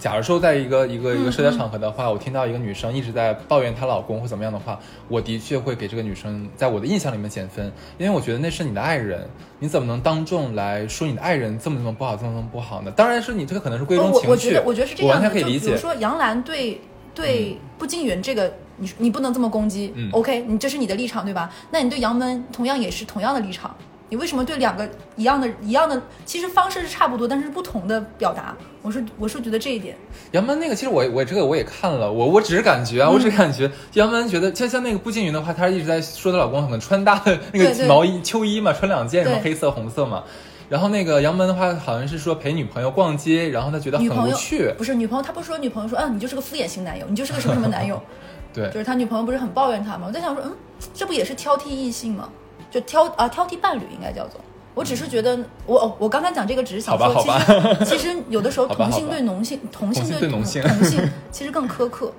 [0.00, 12.90] 假如说在一个一个一个社交场合的话，我听到一个女生一直在抱怨她老公或怎么样的话，我的确会给这个女生在我的印象里面减分，因为我觉得那是你的爱人，你怎么能当众来说你的爱人这么这么不好，这么这么不好呢？
[12.96, 15.78] 当然是你这个可能是归一种我我情绪，觉得我觉得是这我样的，完全可以理解比如。
[15.78, 16.80] 说杨澜对
[17.14, 21.52] 对步惊云这个，你你不能这么攻击、嗯 o k 你这是你的立场对吧？
[21.70, 23.76] 那你对杨门同样也是同样的立场，
[24.10, 28.54] 你为什么对两个一样的一样的，其实方式是差不多，但是不同的表达？
[28.82, 29.96] 我是我是觉得这一点，
[30.32, 40.24] 杨门那个，其实我我这个我也看了，我我只是感觉啊，我只是感觉杨门觉得，像像那个步惊云的话，她一直在说她老公可能穿搭的那个毛衣秋衣嘛，穿两件，什么黑色红色嘛。
[40.68, 44.72] 然后那个杨门的话，好像是说陪女朋友逛街，然后他觉得很女朋友无趣。
[44.78, 48.00] 不是女朋友，他不是说女朋友说，嗯，你就是个敷衍型男友，你就是个什么什么男友，
[48.54, 50.04] 对就，是他女朋友不是很抱怨他吗？
[50.06, 50.52] 我在想说，嗯，
[50.94, 52.28] 这不也是挑剔异性吗？
[52.70, 54.40] 就挑啊挑剔伴侣应该叫做。
[54.74, 57.38] 我只是觉得，我哦我刚才讲这个只是想说，好吧
[57.84, 62.12] 其实其实有的时候同性对农性，同性同性对同性同性 其实更苛刻。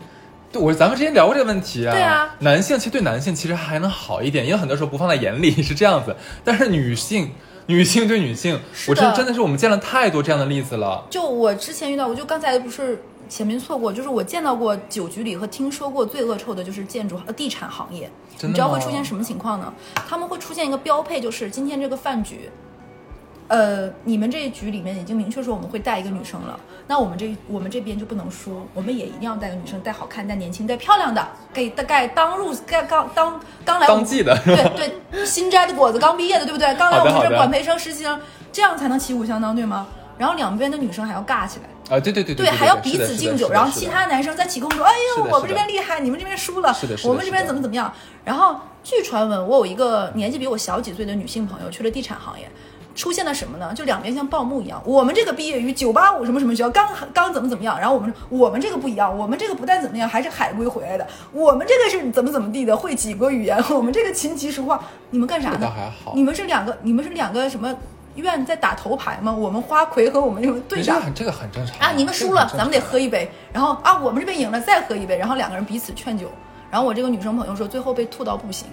[0.52, 1.92] 对我咱们之前聊过这个问题啊。
[1.94, 7.32] 对啊男性其实对男性其实还能好一点，因为很多时候不放在眼里是这样子，但是女性。
[7.68, 8.60] 女性对女性，
[8.90, 11.06] 我真真的是我们见了太多这样的例子了。
[11.10, 18.12] 就我之前遇到，我就刚才不是前面错过，就是我见到过酒局里和听说过最恶臭的就是建筑呃地产行业。
[18.41, 19.74] 你知道会出现什么情况呢？
[20.06, 22.50] 他们会出现一个标配，就是今天这个饭局，
[23.48, 36.76] 呃，你们这一局里面已经明确说我们会带一个女生了，那我们这我们这边就不能输，我们也一定要带个女生，带好看、带年轻、带漂亮的，给大概刚入刚刚当刚来当季的 对对，新摘的果子刚毕业的，对不对？
[36.76, 38.20] 刚来我们这管培生、实习生，
[38.52, 39.88] 这样才能旗鼓相当，对吗？
[40.17, 52.49] 然后两边的女生还要尬起来，啊，对对对对，还要彼此敬酒，然后其他男生在起哄说：“哎呦，我们这边厉害，你们这边输了，是的我们这边怎么怎么样。”然后据传闻，我有一个年纪比我小几岁的女性朋友去了地产行业。
[52.93, 53.73] 出现了什么呢？
[53.73, 65.71] 就两边像报幕一样，我们这个毕业于九八五什么什么学校，刚刚怎么怎么样，然后我们我们这个不一样，我们这个不但怎么样，还是海归回来的，我们这个是怎么怎么地的，会几国语言，我们这个琴棋书画，你们干啥这个呢？
[65.73, 67.73] 还好你们是两个，你们是两个什么
[68.15, 69.32] 院在打头牌吗？
[69.32, 71.06] 我们花魁和我们这个对啥这个？
[71.06, 73.08] 很这个很正常啊，你们输了，咱们得喝一。
[73.08, 73.30] 杯。
[73.52, 75.17] 然后啊，我们这边赢了，再喝一杯。
[75.17, 76.32] 然后两个人彼此劝酒。
[76.69, 78.69] 然后我这个女生朋友说，最后被吐到不行，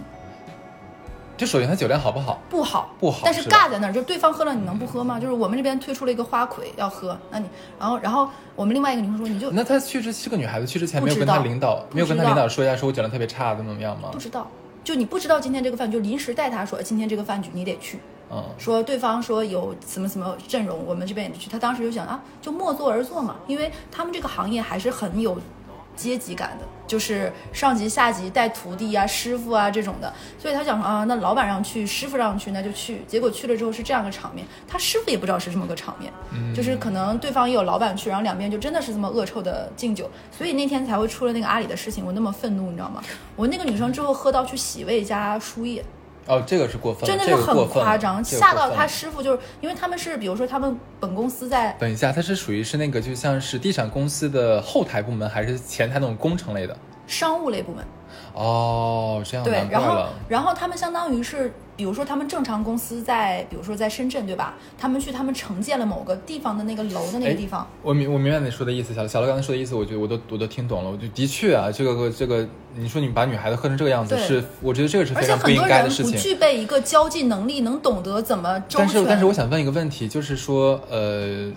[1.37, 2.40] 就首先他酒量好不好？
[2.48, 5.18] 不好，不好但是尬在那儿，就对方喝了，你能不喝吗？
[5.18, 7.48] 就是我们这边推出了一个花魁要喝，那你，
[7.81, 14.18] 然后然后我们另外一个女生说，你就那他去之是个女孩子去之前没有跟他领导没有跟他领导说一下，说我酒量特别差，怎么怎么样吗不？
[14.18, 14.46] 知道，
[14.85, 17.98] 就你不知道今天这个饭，就临时带他说今天这个饭局你得去。
[18.31, 21.49] 嗯，说对方说有什么什么阵容，我们这边也得去。
[21.49, 25.38] 他当时就想啊，就默坐而坐嘛，因为他们这个行业还是很有
[25.97, 30.12] 阶级感的，就是上级下级带徒弟啊、师傅啊这种的。
[30.38, 33.03] 所以他想说啊，那老板让去，师傅让去，那就去。
[33.09, 36.12] 结果去了之后是这样个场面，他师傅也不知道是这么个场面，
[36.55, 43.02] 就是可能对方也有老板去，然后两边就真的是这么恶臭的敬酒，所以那天才会出了那个阿里的事情，我那么愤怒，你知道吗？
[43.35, 45.85] 我那个女生之后喝到去洗胃加输液。
[46.29, 56.76] 哦，这个是过分了，真的是很夸张，这个吓到他师傅，就是因为他们是，比如说他们本公司在等一下，他是属于是那个就像是地产公司的后台部门，还是前台那种工程类的？
[57.06, 57.83] 商务类部门，
[58.35, 60.06] 哦，这样对然后。
[60.29, 64.56] 然后他们相当于是，比如说他们正常公司在，比如说在深圳，对吧？
[64.76, 70.90] 他们去他们承建了某个地方的那个楼的那个哎地方，我明我明白你说的意思，小小乐刚才说的意思，我觉得我都我都听懂了。
[70.90, 76.10] 我就的确啊，这个这个，你说你把女孩子喝成这个样子，是我觉得这个是非常不应很多人该的事情。
[76.12, 79.04] 不具备一个交际能力，能懂得怎么周但是。
[79.04, 81.52] 但是我想问一个问题，就是说呃，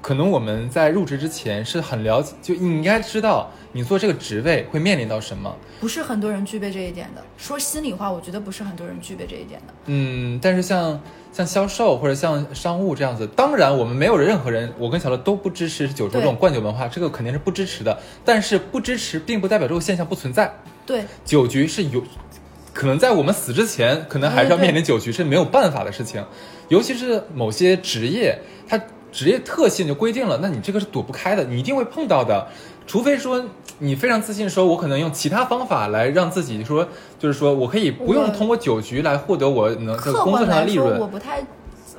[0.00, 5.54] 可能我们在入职之前是很了解，就你应该知道你做这个职位会面临到什么。
[5.80, 7.22] 不是很多人具备这一点的。
[7.36, 9.74] 说心里话，我觉得不是很多人具备这一点的。
[9.86, 11.00] 嗯，但是像
[11.32, 17.98] 像销售或者像商务这样子，当然我们没有任何人，我跟小乐都不支持酒桌这种灌酒文化，这个肯定是不支持的。
[18.24, 20.52] 但是不支持并不代表这个现象不存在，
[20.84, 22.02] 对，酒局是有，
[22.72, 26.24] 可能在我们死之前，可能还是要面临酒局是没有办法的事情，
[26.68, 32.46] 尤其是某些职业，它职业特性就规定了，那你这个是躲不开的，你一定会碰到的。
[32.86, 33.44] 除非说
[33.78, 36.86] 你非常自信，说我可能用其他方法来让自己说，
[37.18, 41.06] 就是说我可以不用通过酒局来获得我能这个工作上的利润我。
[41.06, 41.44] 不太。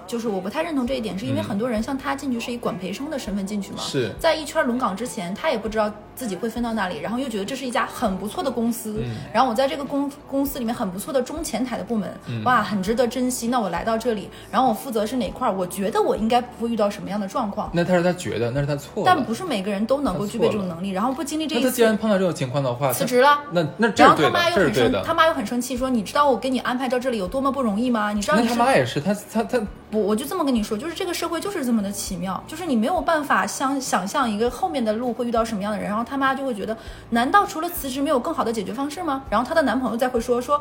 [0.07, 13.47] 就是我不太认同这一点，是因为嗯很多人像他进去是以管培生的身份进去嘛，是在一圈轮岗之前，他也不知道自己会分到哪里，然后又觉得这是一家很不错的公司，嗯然后我在这个公公司里面很不错的中前台的部门，嗯哇，很值得珍惜。
[13.47, 19.11] 那我来到这里，然后我负责是哪块儿，我觉得我应该不会遇到什么样的状况，那他是他觉得，那是他错了。
[19.13, 23.39] 但不是每个人都能够具备这种能力，然后不经历这那一次他既然碰到这种情况的话，辞职了。
[23.51, 24.93] 那那然后他妈，又很生。
[25.03, 28.13] 他妈又很生气，说：“你知道我给你安排到这里有多么不容易吗？
[28.13, 29.59] 你知道他妈也是，他他他
[29.93, 36.75] 我我就这么跟你说，就是这个社会就是这么的奇妙，就是你没有办法想想象一个后面的路会遇到什么样的人，然后他妈就会觉得，
[37.11, 39.23] 难道除了辞职没有更好的解决方式吗？
[39.29, 40.59] 然后她的男朋友再会说说，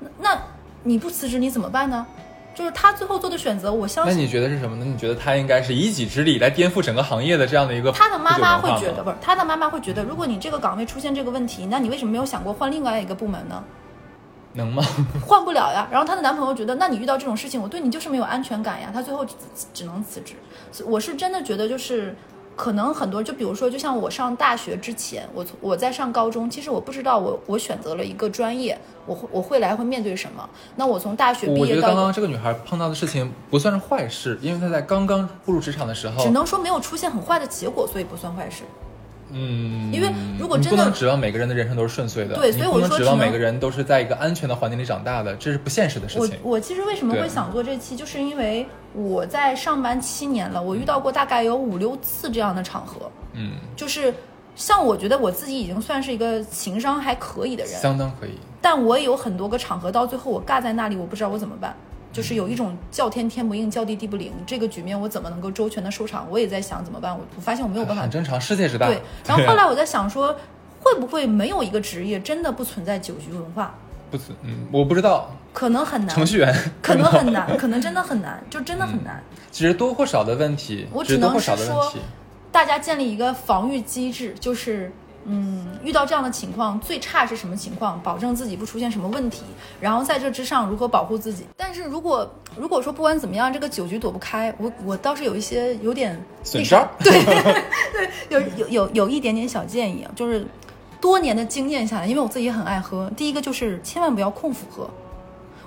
[0.00, 0.38] 那那
[0.82, 2.06] 你不辞职你怎么办呢？
[2.54, 4.84] 就是她最后做的选择，我相信那你觉得是什么呢？
[4.84, 13.62] 你觉得她应该是以己之力来颠覆整个行业的这样的一个她的妈妈会觉得，不是她的妈妈会觉得，如果你这个岗位出现这个问题，那你为什么没有想过换另外一个部门呢？
[14.54, 14.82] 能吗？
[15.26, 15.86] 换不了呀。
[15.90, 18.90] 然后她的男朋友觉得，那你遇到这种事情，我对你就是没有安全感呀。
[18.92, 19.34] 她最后只
[19.72, 20.34] 只能辞职。
[20.86, 22.16] 我是真的觉得，就是
[22.56, 30.48] 可能很多，就比如说，就像我上大学之前，我从我在上高中，其实我不知道我我选择了一个专业，我会我会来会面对什么。
[30.76, 38.62] 那我从大学毕我觉业到，得刚刚这个女孩碰到的事情不算是坏事，因为她在刚刚步入职场的时候只，能说没有出现很坏的结果，所以不算坏事。
[39.34, 46.38] 嗯，因为如果真的不能指望每个人的人生都是顺遂的，对所以我说指望每个人都是在一个安全的环境里长大的，这是不现实的事情。
[46.42, 54.14] 我其实为什么会想做这期，就是因为我在上班七年了，我遇到过大概有五六次这样的场合，嗯，就是
[54.54, 58.38] 像我觉得我自己已经算是一个情商还可以的人，相当可以。
[58.60, 61.76] 但我也有很多个场合，到最后我尬在那里，我不知道我怎么办。
[62.14, 66.26] 就是有一种叫天天不应，叫地地不灵，这个局面我怎么能够周全的收场？
[66.30, 68.86] 我也在想怎么办，我我发现我没有办法很正常，世界之大。
[68.86, 69.02] 对。
[69.26, 70.34] 然后后来我在想说，
[70.80, 73.74] 会不会没有一个职业真的不存在酒局文化？
[74.10, 79.20] 不存，嗯，我不知道，可能很难，程序员可能很难， 可能真的很难，就真的很难。
[79.50, 81.92] 其实多或少的问题，我只能是说
[82.52, 84.92] 大家建立一个防御机制，就是
[85.26, 89.42] 嗯，遇到这样的情况，最差是什么情况，保证自己不出现什么问题，
[89.80, 91.46] 然后在这之上如何保护自己。
[91.56, 97.12] 但是如果如果说不管怎么样，这个酒局躲不开，我我倒是有一些有点损招，对
[97.92, 100.46] 对，有有有有一点点小建议啊，就是
[101.00, 104.88] 多年的经验下来，因为我自己也很爱喝，第一个就是千万不要空腹喝。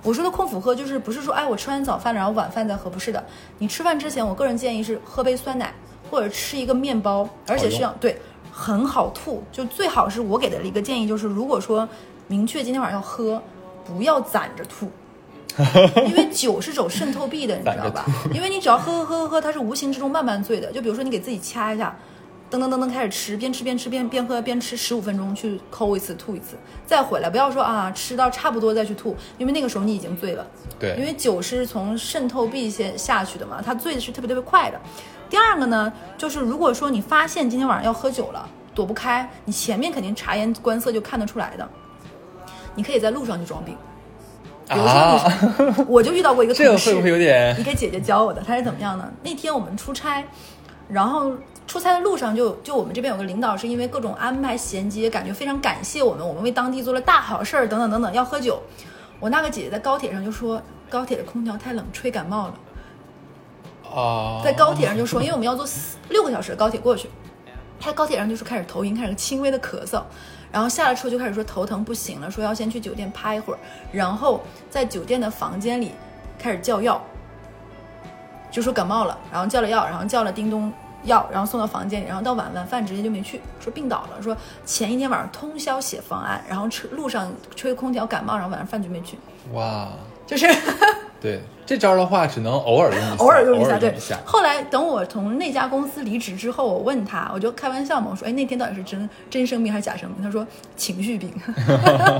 [0.03, 3.21] 我说的空腹喝，就是不是说哎我吃完早饭，然后晚饭再喝，不是的。
[3.57, 5.73] 你吃饭之前，我个人建议是喝杯酸奶，
[6.09, 8.17] 或者吃一个面包，而且是要对
[8.57, 11.87] 很好吐，就最好是我给的一个建议就是，如果说
[12.27, 13.39] 明确今天晚上要喝，
[13.85, 14.89] 不要攒着吐。
[16.07, 18.03] 因为酒是走渗透壁的，你知道吧？
[18.33, 20.71] 因为你只要喝喝喝喝喝，它是无形之中慢慢醉的。
[20.71, 21.95] 就比如说你给自己掐一下，
[22.51, 26.55] 噔噔噔噔开始吃，边吃边吃边边喝边吃，十五分钟去抠一次吐一次，
[26.85, 30.45] 再回来，不要说啊吃到差不多再去吐，因为那个时候你已经醉了。
[30.79, 34.79] 对，因为酒是从渗透壁先下去的嘛，它醉的是特别特别快的。
[35.29, 41.67] 第二个呢，就是如果说你发现今天晚上要喝酒了，躲不开，你前面肯定察言观色就看得出来的，
[42.75, 43.75] 你可以在路上去装病。
[44.69, 49.09] 比如说 我就遇到过一个这个同事，会不会有点一个姐姐教我的，她是怎么样呢？
[49.23, 50.23] 那天我们出差，
[50.89, 51.31] 然后
[51.65, 58.61] 出差的路上就就我们这边有个领导是因为各种安排衔接，感觉非常感谢我们，我们为当地做了大好事儿等等等等，要喝酒。
[59.19, 62.53] 我那个姐姐在高铁上就说，高铁的空调太冷，吹感冒了。
[63.99, 64.41] 啊？
[64.43, 67.09] 在高铁上就说，因为我们要坐四六个小时的高铁过去，
[67.79, 70.03] 他在高铁上就是开始头晕，开始轻微的咳嗽，
[70.51, 73.59] 然后下了车就开始说头疼不行了，说要先去酒店趴一会儿，
[73.91, 75.93] 然后在酒店的房间里
[76.37, 77.01] 开始叫药，
[78.51, 80.71] 就说感冒了，然后叫了药，然后叫了叮咚
[81.03, 84.35] 药，然后送到房间里，然后到晚晚饭直接就没去，说病倒了，说
[84.65, 89.17] 前一天晚上通宵写方案，然后车路上吹空调感冒，然后晚上饭局没去，
[89.53, 89.89] 哇，
[90.25, 90.47] 就是
[91.19, 93.93] 对这招的话，只能偶尔用一下，偶尔用一下，对。。
[94.23, 100.23] 后来等我从那家公司离职之后，我问他，我就开玩笑嘛，我说，哎，那天到底是真真生病还是假生病？
[100.23, 100.47] 他说
[100.77, 101.29] 情绪病，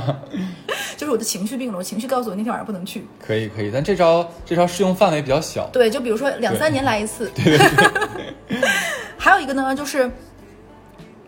[0.98, 3.08] 就是我的情绪病了，我情绪告诉我那天晚上不能去。
[3.26, 5.66] 可以可以，但这招这招适用范围比较小。
[5.72, 7.32] 对，就比如说两三年来一次。
[9.18, 10.12] 还有一个呢，就是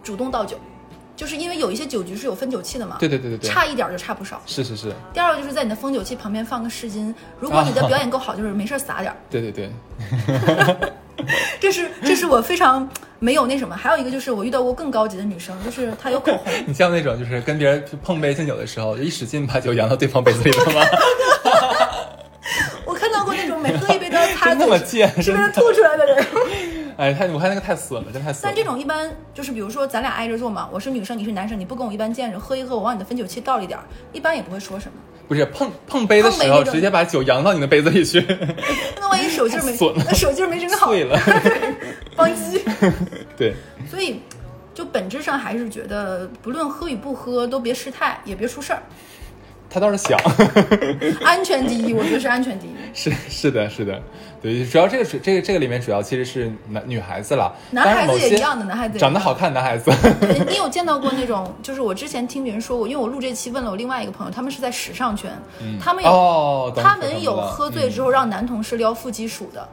[0.04, 0.58] 主动倒酒，
[1.20, 4.42] 就是因为有一些酒局是有分酒器的嘛，对对对对对，差一点儿就差不少。
[4.46, 9.18] 是是是，第二个就是在你的封酒器旁边放个湿巾，如果你的表演够好，就是没事儿撒点儿。
[9.30, 9.70] 对对对，
[11.60, 12.90] 这是这是我非常
[13.20, 13.76] 没有那什么。
[13.76, 20.82] 还有一个就是我遇到过更高级的女生，就是她有口红， 你像那种就是跟别人碰杯敬酒的时候，就一使劲把酒扬到对方杯子里了吗？
[22.86, 24.86] 我看到过那种每喝一杯都要擦那么是
[25.22, 25.42] 真的。
[25.42, 26.26] 为了吐出来的人。
[27.00, 28.42] 哎，太我看那个太损了，真太损了。
[28.44, 34.94] 但这种一般就是，比如说咱俩挨着坐嘛，我是女生，你是男生，你不跟我一般见识，喝一喝，我往你的分酒器倒一点儿，一般也不会说什么。
[35.26, 38.20] 不是碰碰杯的时候，直接把酒扬到你的杯子里去，
[39.00, 41.18] 那万一手劲儿没 太损了，那手劲儿没整好，碎了。
[42.18, 42.62] 邦基。
[43.38, 43.56] 对，
[43.90, 44.20] 所以，
[44.74, 48.84] 就本质上还是觉得，不论喝与不喝，都别失态，也别出事儿，
[49.70, 50.20] 他倒是想，
[51.24, 52.72] 安全第一，我觉得是安全第一。
[52.94, 54.02] 是是的，是的，
[54.42, 61.54] 对，主要这个是这个这个里面主要其实是男女孩子了，男孩子也一样的，男孩子也长得好看男孩子， 对你有见到过那种？
[61.62, 65.30] 就是我之前听别人说过，因为我录这期问了我另外一个朋友，他们是在时尚圈，
[65.78, 69.68] 他们有、哦，他们有喝醉之嗯后让男同事撩腹肌数的。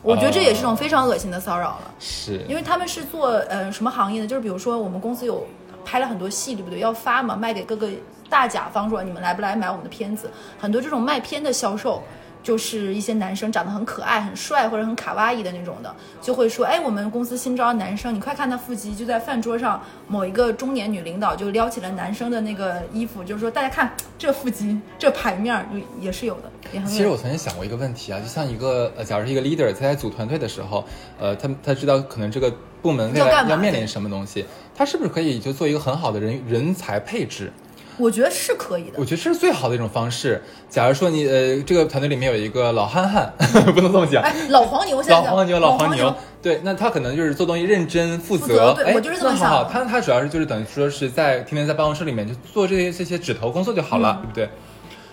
[0.00, 4.26] 我觉得这也是种非常恶心的骚扰了，是因为他们是做呃什么行业的？
[4.26, 5.46] 就是比如说我们公司有
[5.84, 6.78] 拍了很多戏，对不对？
[6.78, 7.88] 要发嘛，卖给各个
[8.30, 10.30] 大甲方说你们来不来买我们的片子？
[10.58, 12.02] 很多这种卖片的销售。
[12.48, 30.82] 就是一些男生长得很可爱、很帅或者很卡哇伊的那种的，就会说：“哎，我们公司新招男生，你快看他腹肌！”就在饭桌上，某一个中年女领导就撩起了男生的那个衣服，就是说：“大家看这腹肌，这排面儿，就也是有的，也很其实我曾经想过一个问题啊，就像一个呃，假如是一个 leader 他在组团队的时候，
[31.20, 37.52] 呃，他他知道可能这个部门要面临什么东西，他是不是可以就做一个很好的人人才配置？
[37.98, 39.04] 我觉得是可以的我。
[39.04, 40.42] 觉得这是最好的一种方式。
[40.70, 43.32] 假如说你呃，这个团队里面有一个老憨憨，
[43.74, 54.50] 不能这么讲，哎，老黄牛老黄牛，老黄牛，对，那他可能就是做东西认真负负责对哎，我就是这么那很好，想他他主要是就是等于说是在天天在办公室里面就做这些这些指头工作就好了，嗯对不对？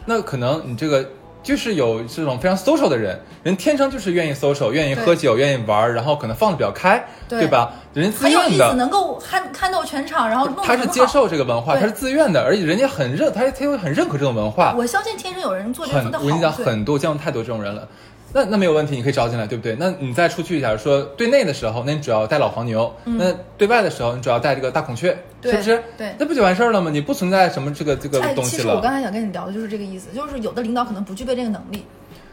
[0.08, 1.10] 那可能你这个
[1.46, 7.72] 就是有这种非常 social 的人，人天生就是愿意 social，愿意喝酒，愿意玩，然后可能放的比较开，对吧？
[7.94, 8.74] 人自很有意思，愿的。
[8.74, 11.06] 能够看看到全场，然后弄他是接。
[11.06, 14.74] 受这个文化，他是自愿的，而且人家很认，他他又很认可这种文化。
[14.76, 16.26] 我相信天生有人做这个很，做得好。
[16.26, 17.88] 我跟你讲，很多见过太多这种人了。
[18.36, 19.78] 那那没有问题，你可以招进来，对不对？
[19.80, 25.82] 那你再出去，假如说对内的时候，那你主要带老黄牛；那对外的时候，你主要带这个大孔雀，是不是？
[25.98, 26.92] 对那不就完事儿了吗？
[26.92, 28.64] 你不存在什么这个这个哎，东西了。
[28.64, 31.86] 其实我刚才想跟你聊的就是这个意思，就是有的领导可能不具备这个能力，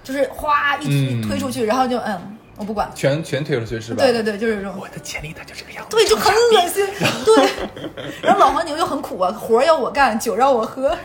[0.03, 2.91] 就是哗一推出去，然后就嗯，我不管。
[2.95, 4.03] 全全推出去是吧？
[4.03, 4.75] 对对对，就是这种。
[4.81, 5.97] 我的潜力他就这个样子。
[5.97, 6.87] 对，就很恶心。
[7.25, 7.49] 对，
[8.23, 10.97] 然后老黄牛又很苦啊，活儿要我干，酒让我喝，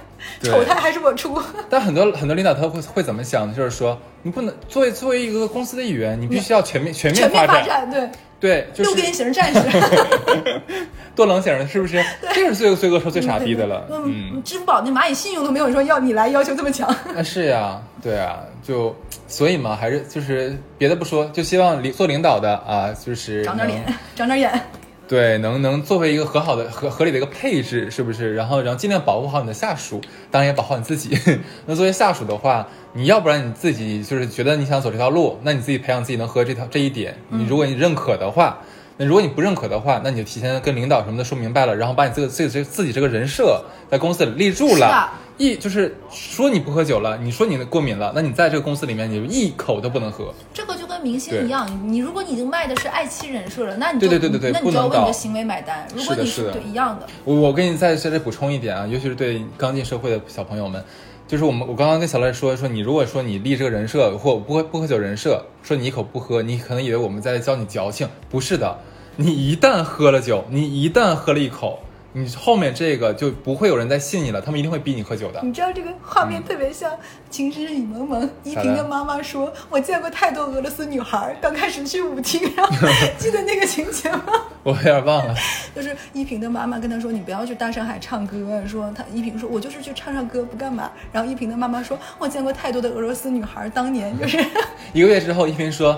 [0.42, 1.42] 对丑态还是我出。
[1.70, 3.54] 但很多很多领导他会会怎么想呢？
[3.56, 7.90] 就是说，你不能作为作为一个公司的一员，你必须要全面全面全面发展。
[7.90, 9.62] 对，对，就六边形战士。
[11.16, 12.04] 多冷血的，是不是？
[12.34, 13.88] 这是最最恶说最傻逼的了。
[13.90, 14.32] 嗯。
[14.36, 16.88] 嗯，支付宝那蚂蚁信用都没有说要你来要求这么强。
[16.88, 18.94] 啊，是呀，对啊，就
[19.28, 23.82] 所以嘛，还是就是别的不说，就希望领做领导的啊，就是长点脸，
[24.14, 24.62] 长点眼。
[25.08, 28.36] 对，能能作为一个和好的合合理的一个配置，是不是？
[28.36, 31.18] 然后然后尽量保护好你的下属，当然也保护好你自己。
[31.66, 37.16] 那作为下属的话，你要不然你自己就是觉得你想走这条路，那你自己培养自己能和这条这一点。
[37.30, 38.58] 你如果你认可的话，
[38.98, 45.10] 那如果你不认可的话，那你就提前跟领导什么的说明白了，然后把你这个自己自己这个人设在公司里立住了。
[45.38, 50.34] 一就是说你不喝酒了，你说你过敏了，那你在这个公司里面你就一口都不能喝。
[50.54, 55.88] 这个就跟明星一样，你如果你已经卖的是爱妻人设了，那你就对对对对对那你就要为你的行为买单。
[55.96, 60.84] 如果你是的是的对一样的，我我给你再在这补充一点啊，尤其是对刚进社会的小朋友们，
[61.28, 68.80] 就是我们我刚刚跟小赖说说，你如果说你立这个人设或不喝不喝酒人设，说你一口不喝，你可能以为我们在教你矫情，不是的，
[69.18, 71.80] 你一旦喝了酒，你一旦喝了一口，
[72.18, 75.40] 你后面这个就不会有人再信你了，他们一定会逼你喝酒的。
[75.44, 76.92] 你知道这个画面特别像
[77.30, 82.74] 《情深深雨蒙蒙》，依萍的妈妈说：“我见过太多俄罗斯女孩，刚开始去舞厅，然后
[83.20, 84.24] 记得那个情节吗？
[84.64, 85.36] 我有点忘了。
[85.76, 88.36] 就是依萍的妈妈跟她说：‘你不要去大上海唱歌。’
[88.68, 94.44] 说她依萍说：‘我就是去唱唱歌，不干嘛。’然后依萍的妈妈说：‘我见过太多的俄罗斯女孩，当年 就是
[94.92, 95.96] 一个月之后，依萍说：“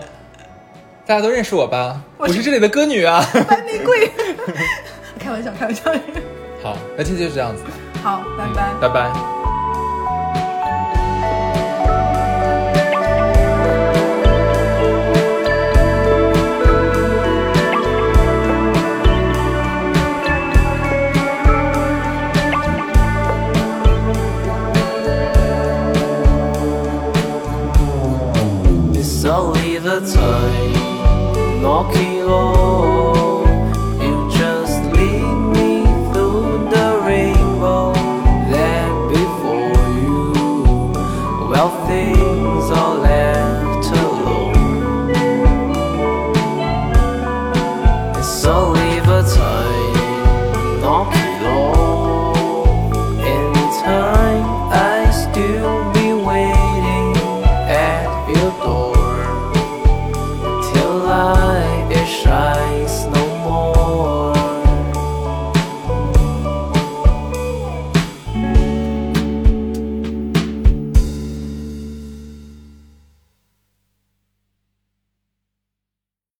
[1.07, 2.01] 大家都认识我吧？
[2.17, 3.25] 我是我是这里的歌女啊。
[3.47, 4.11] 白玫瑰。’
[5.29, 5.83] 开玩笑，开玩笑。”
[6.63, 7.63] 好，那今天就这样子，
[8.01, 8.73] 好，拜拜。
[8.81, 9.11] 拜拜。
[28.95, 33.18] It's only the time knocking on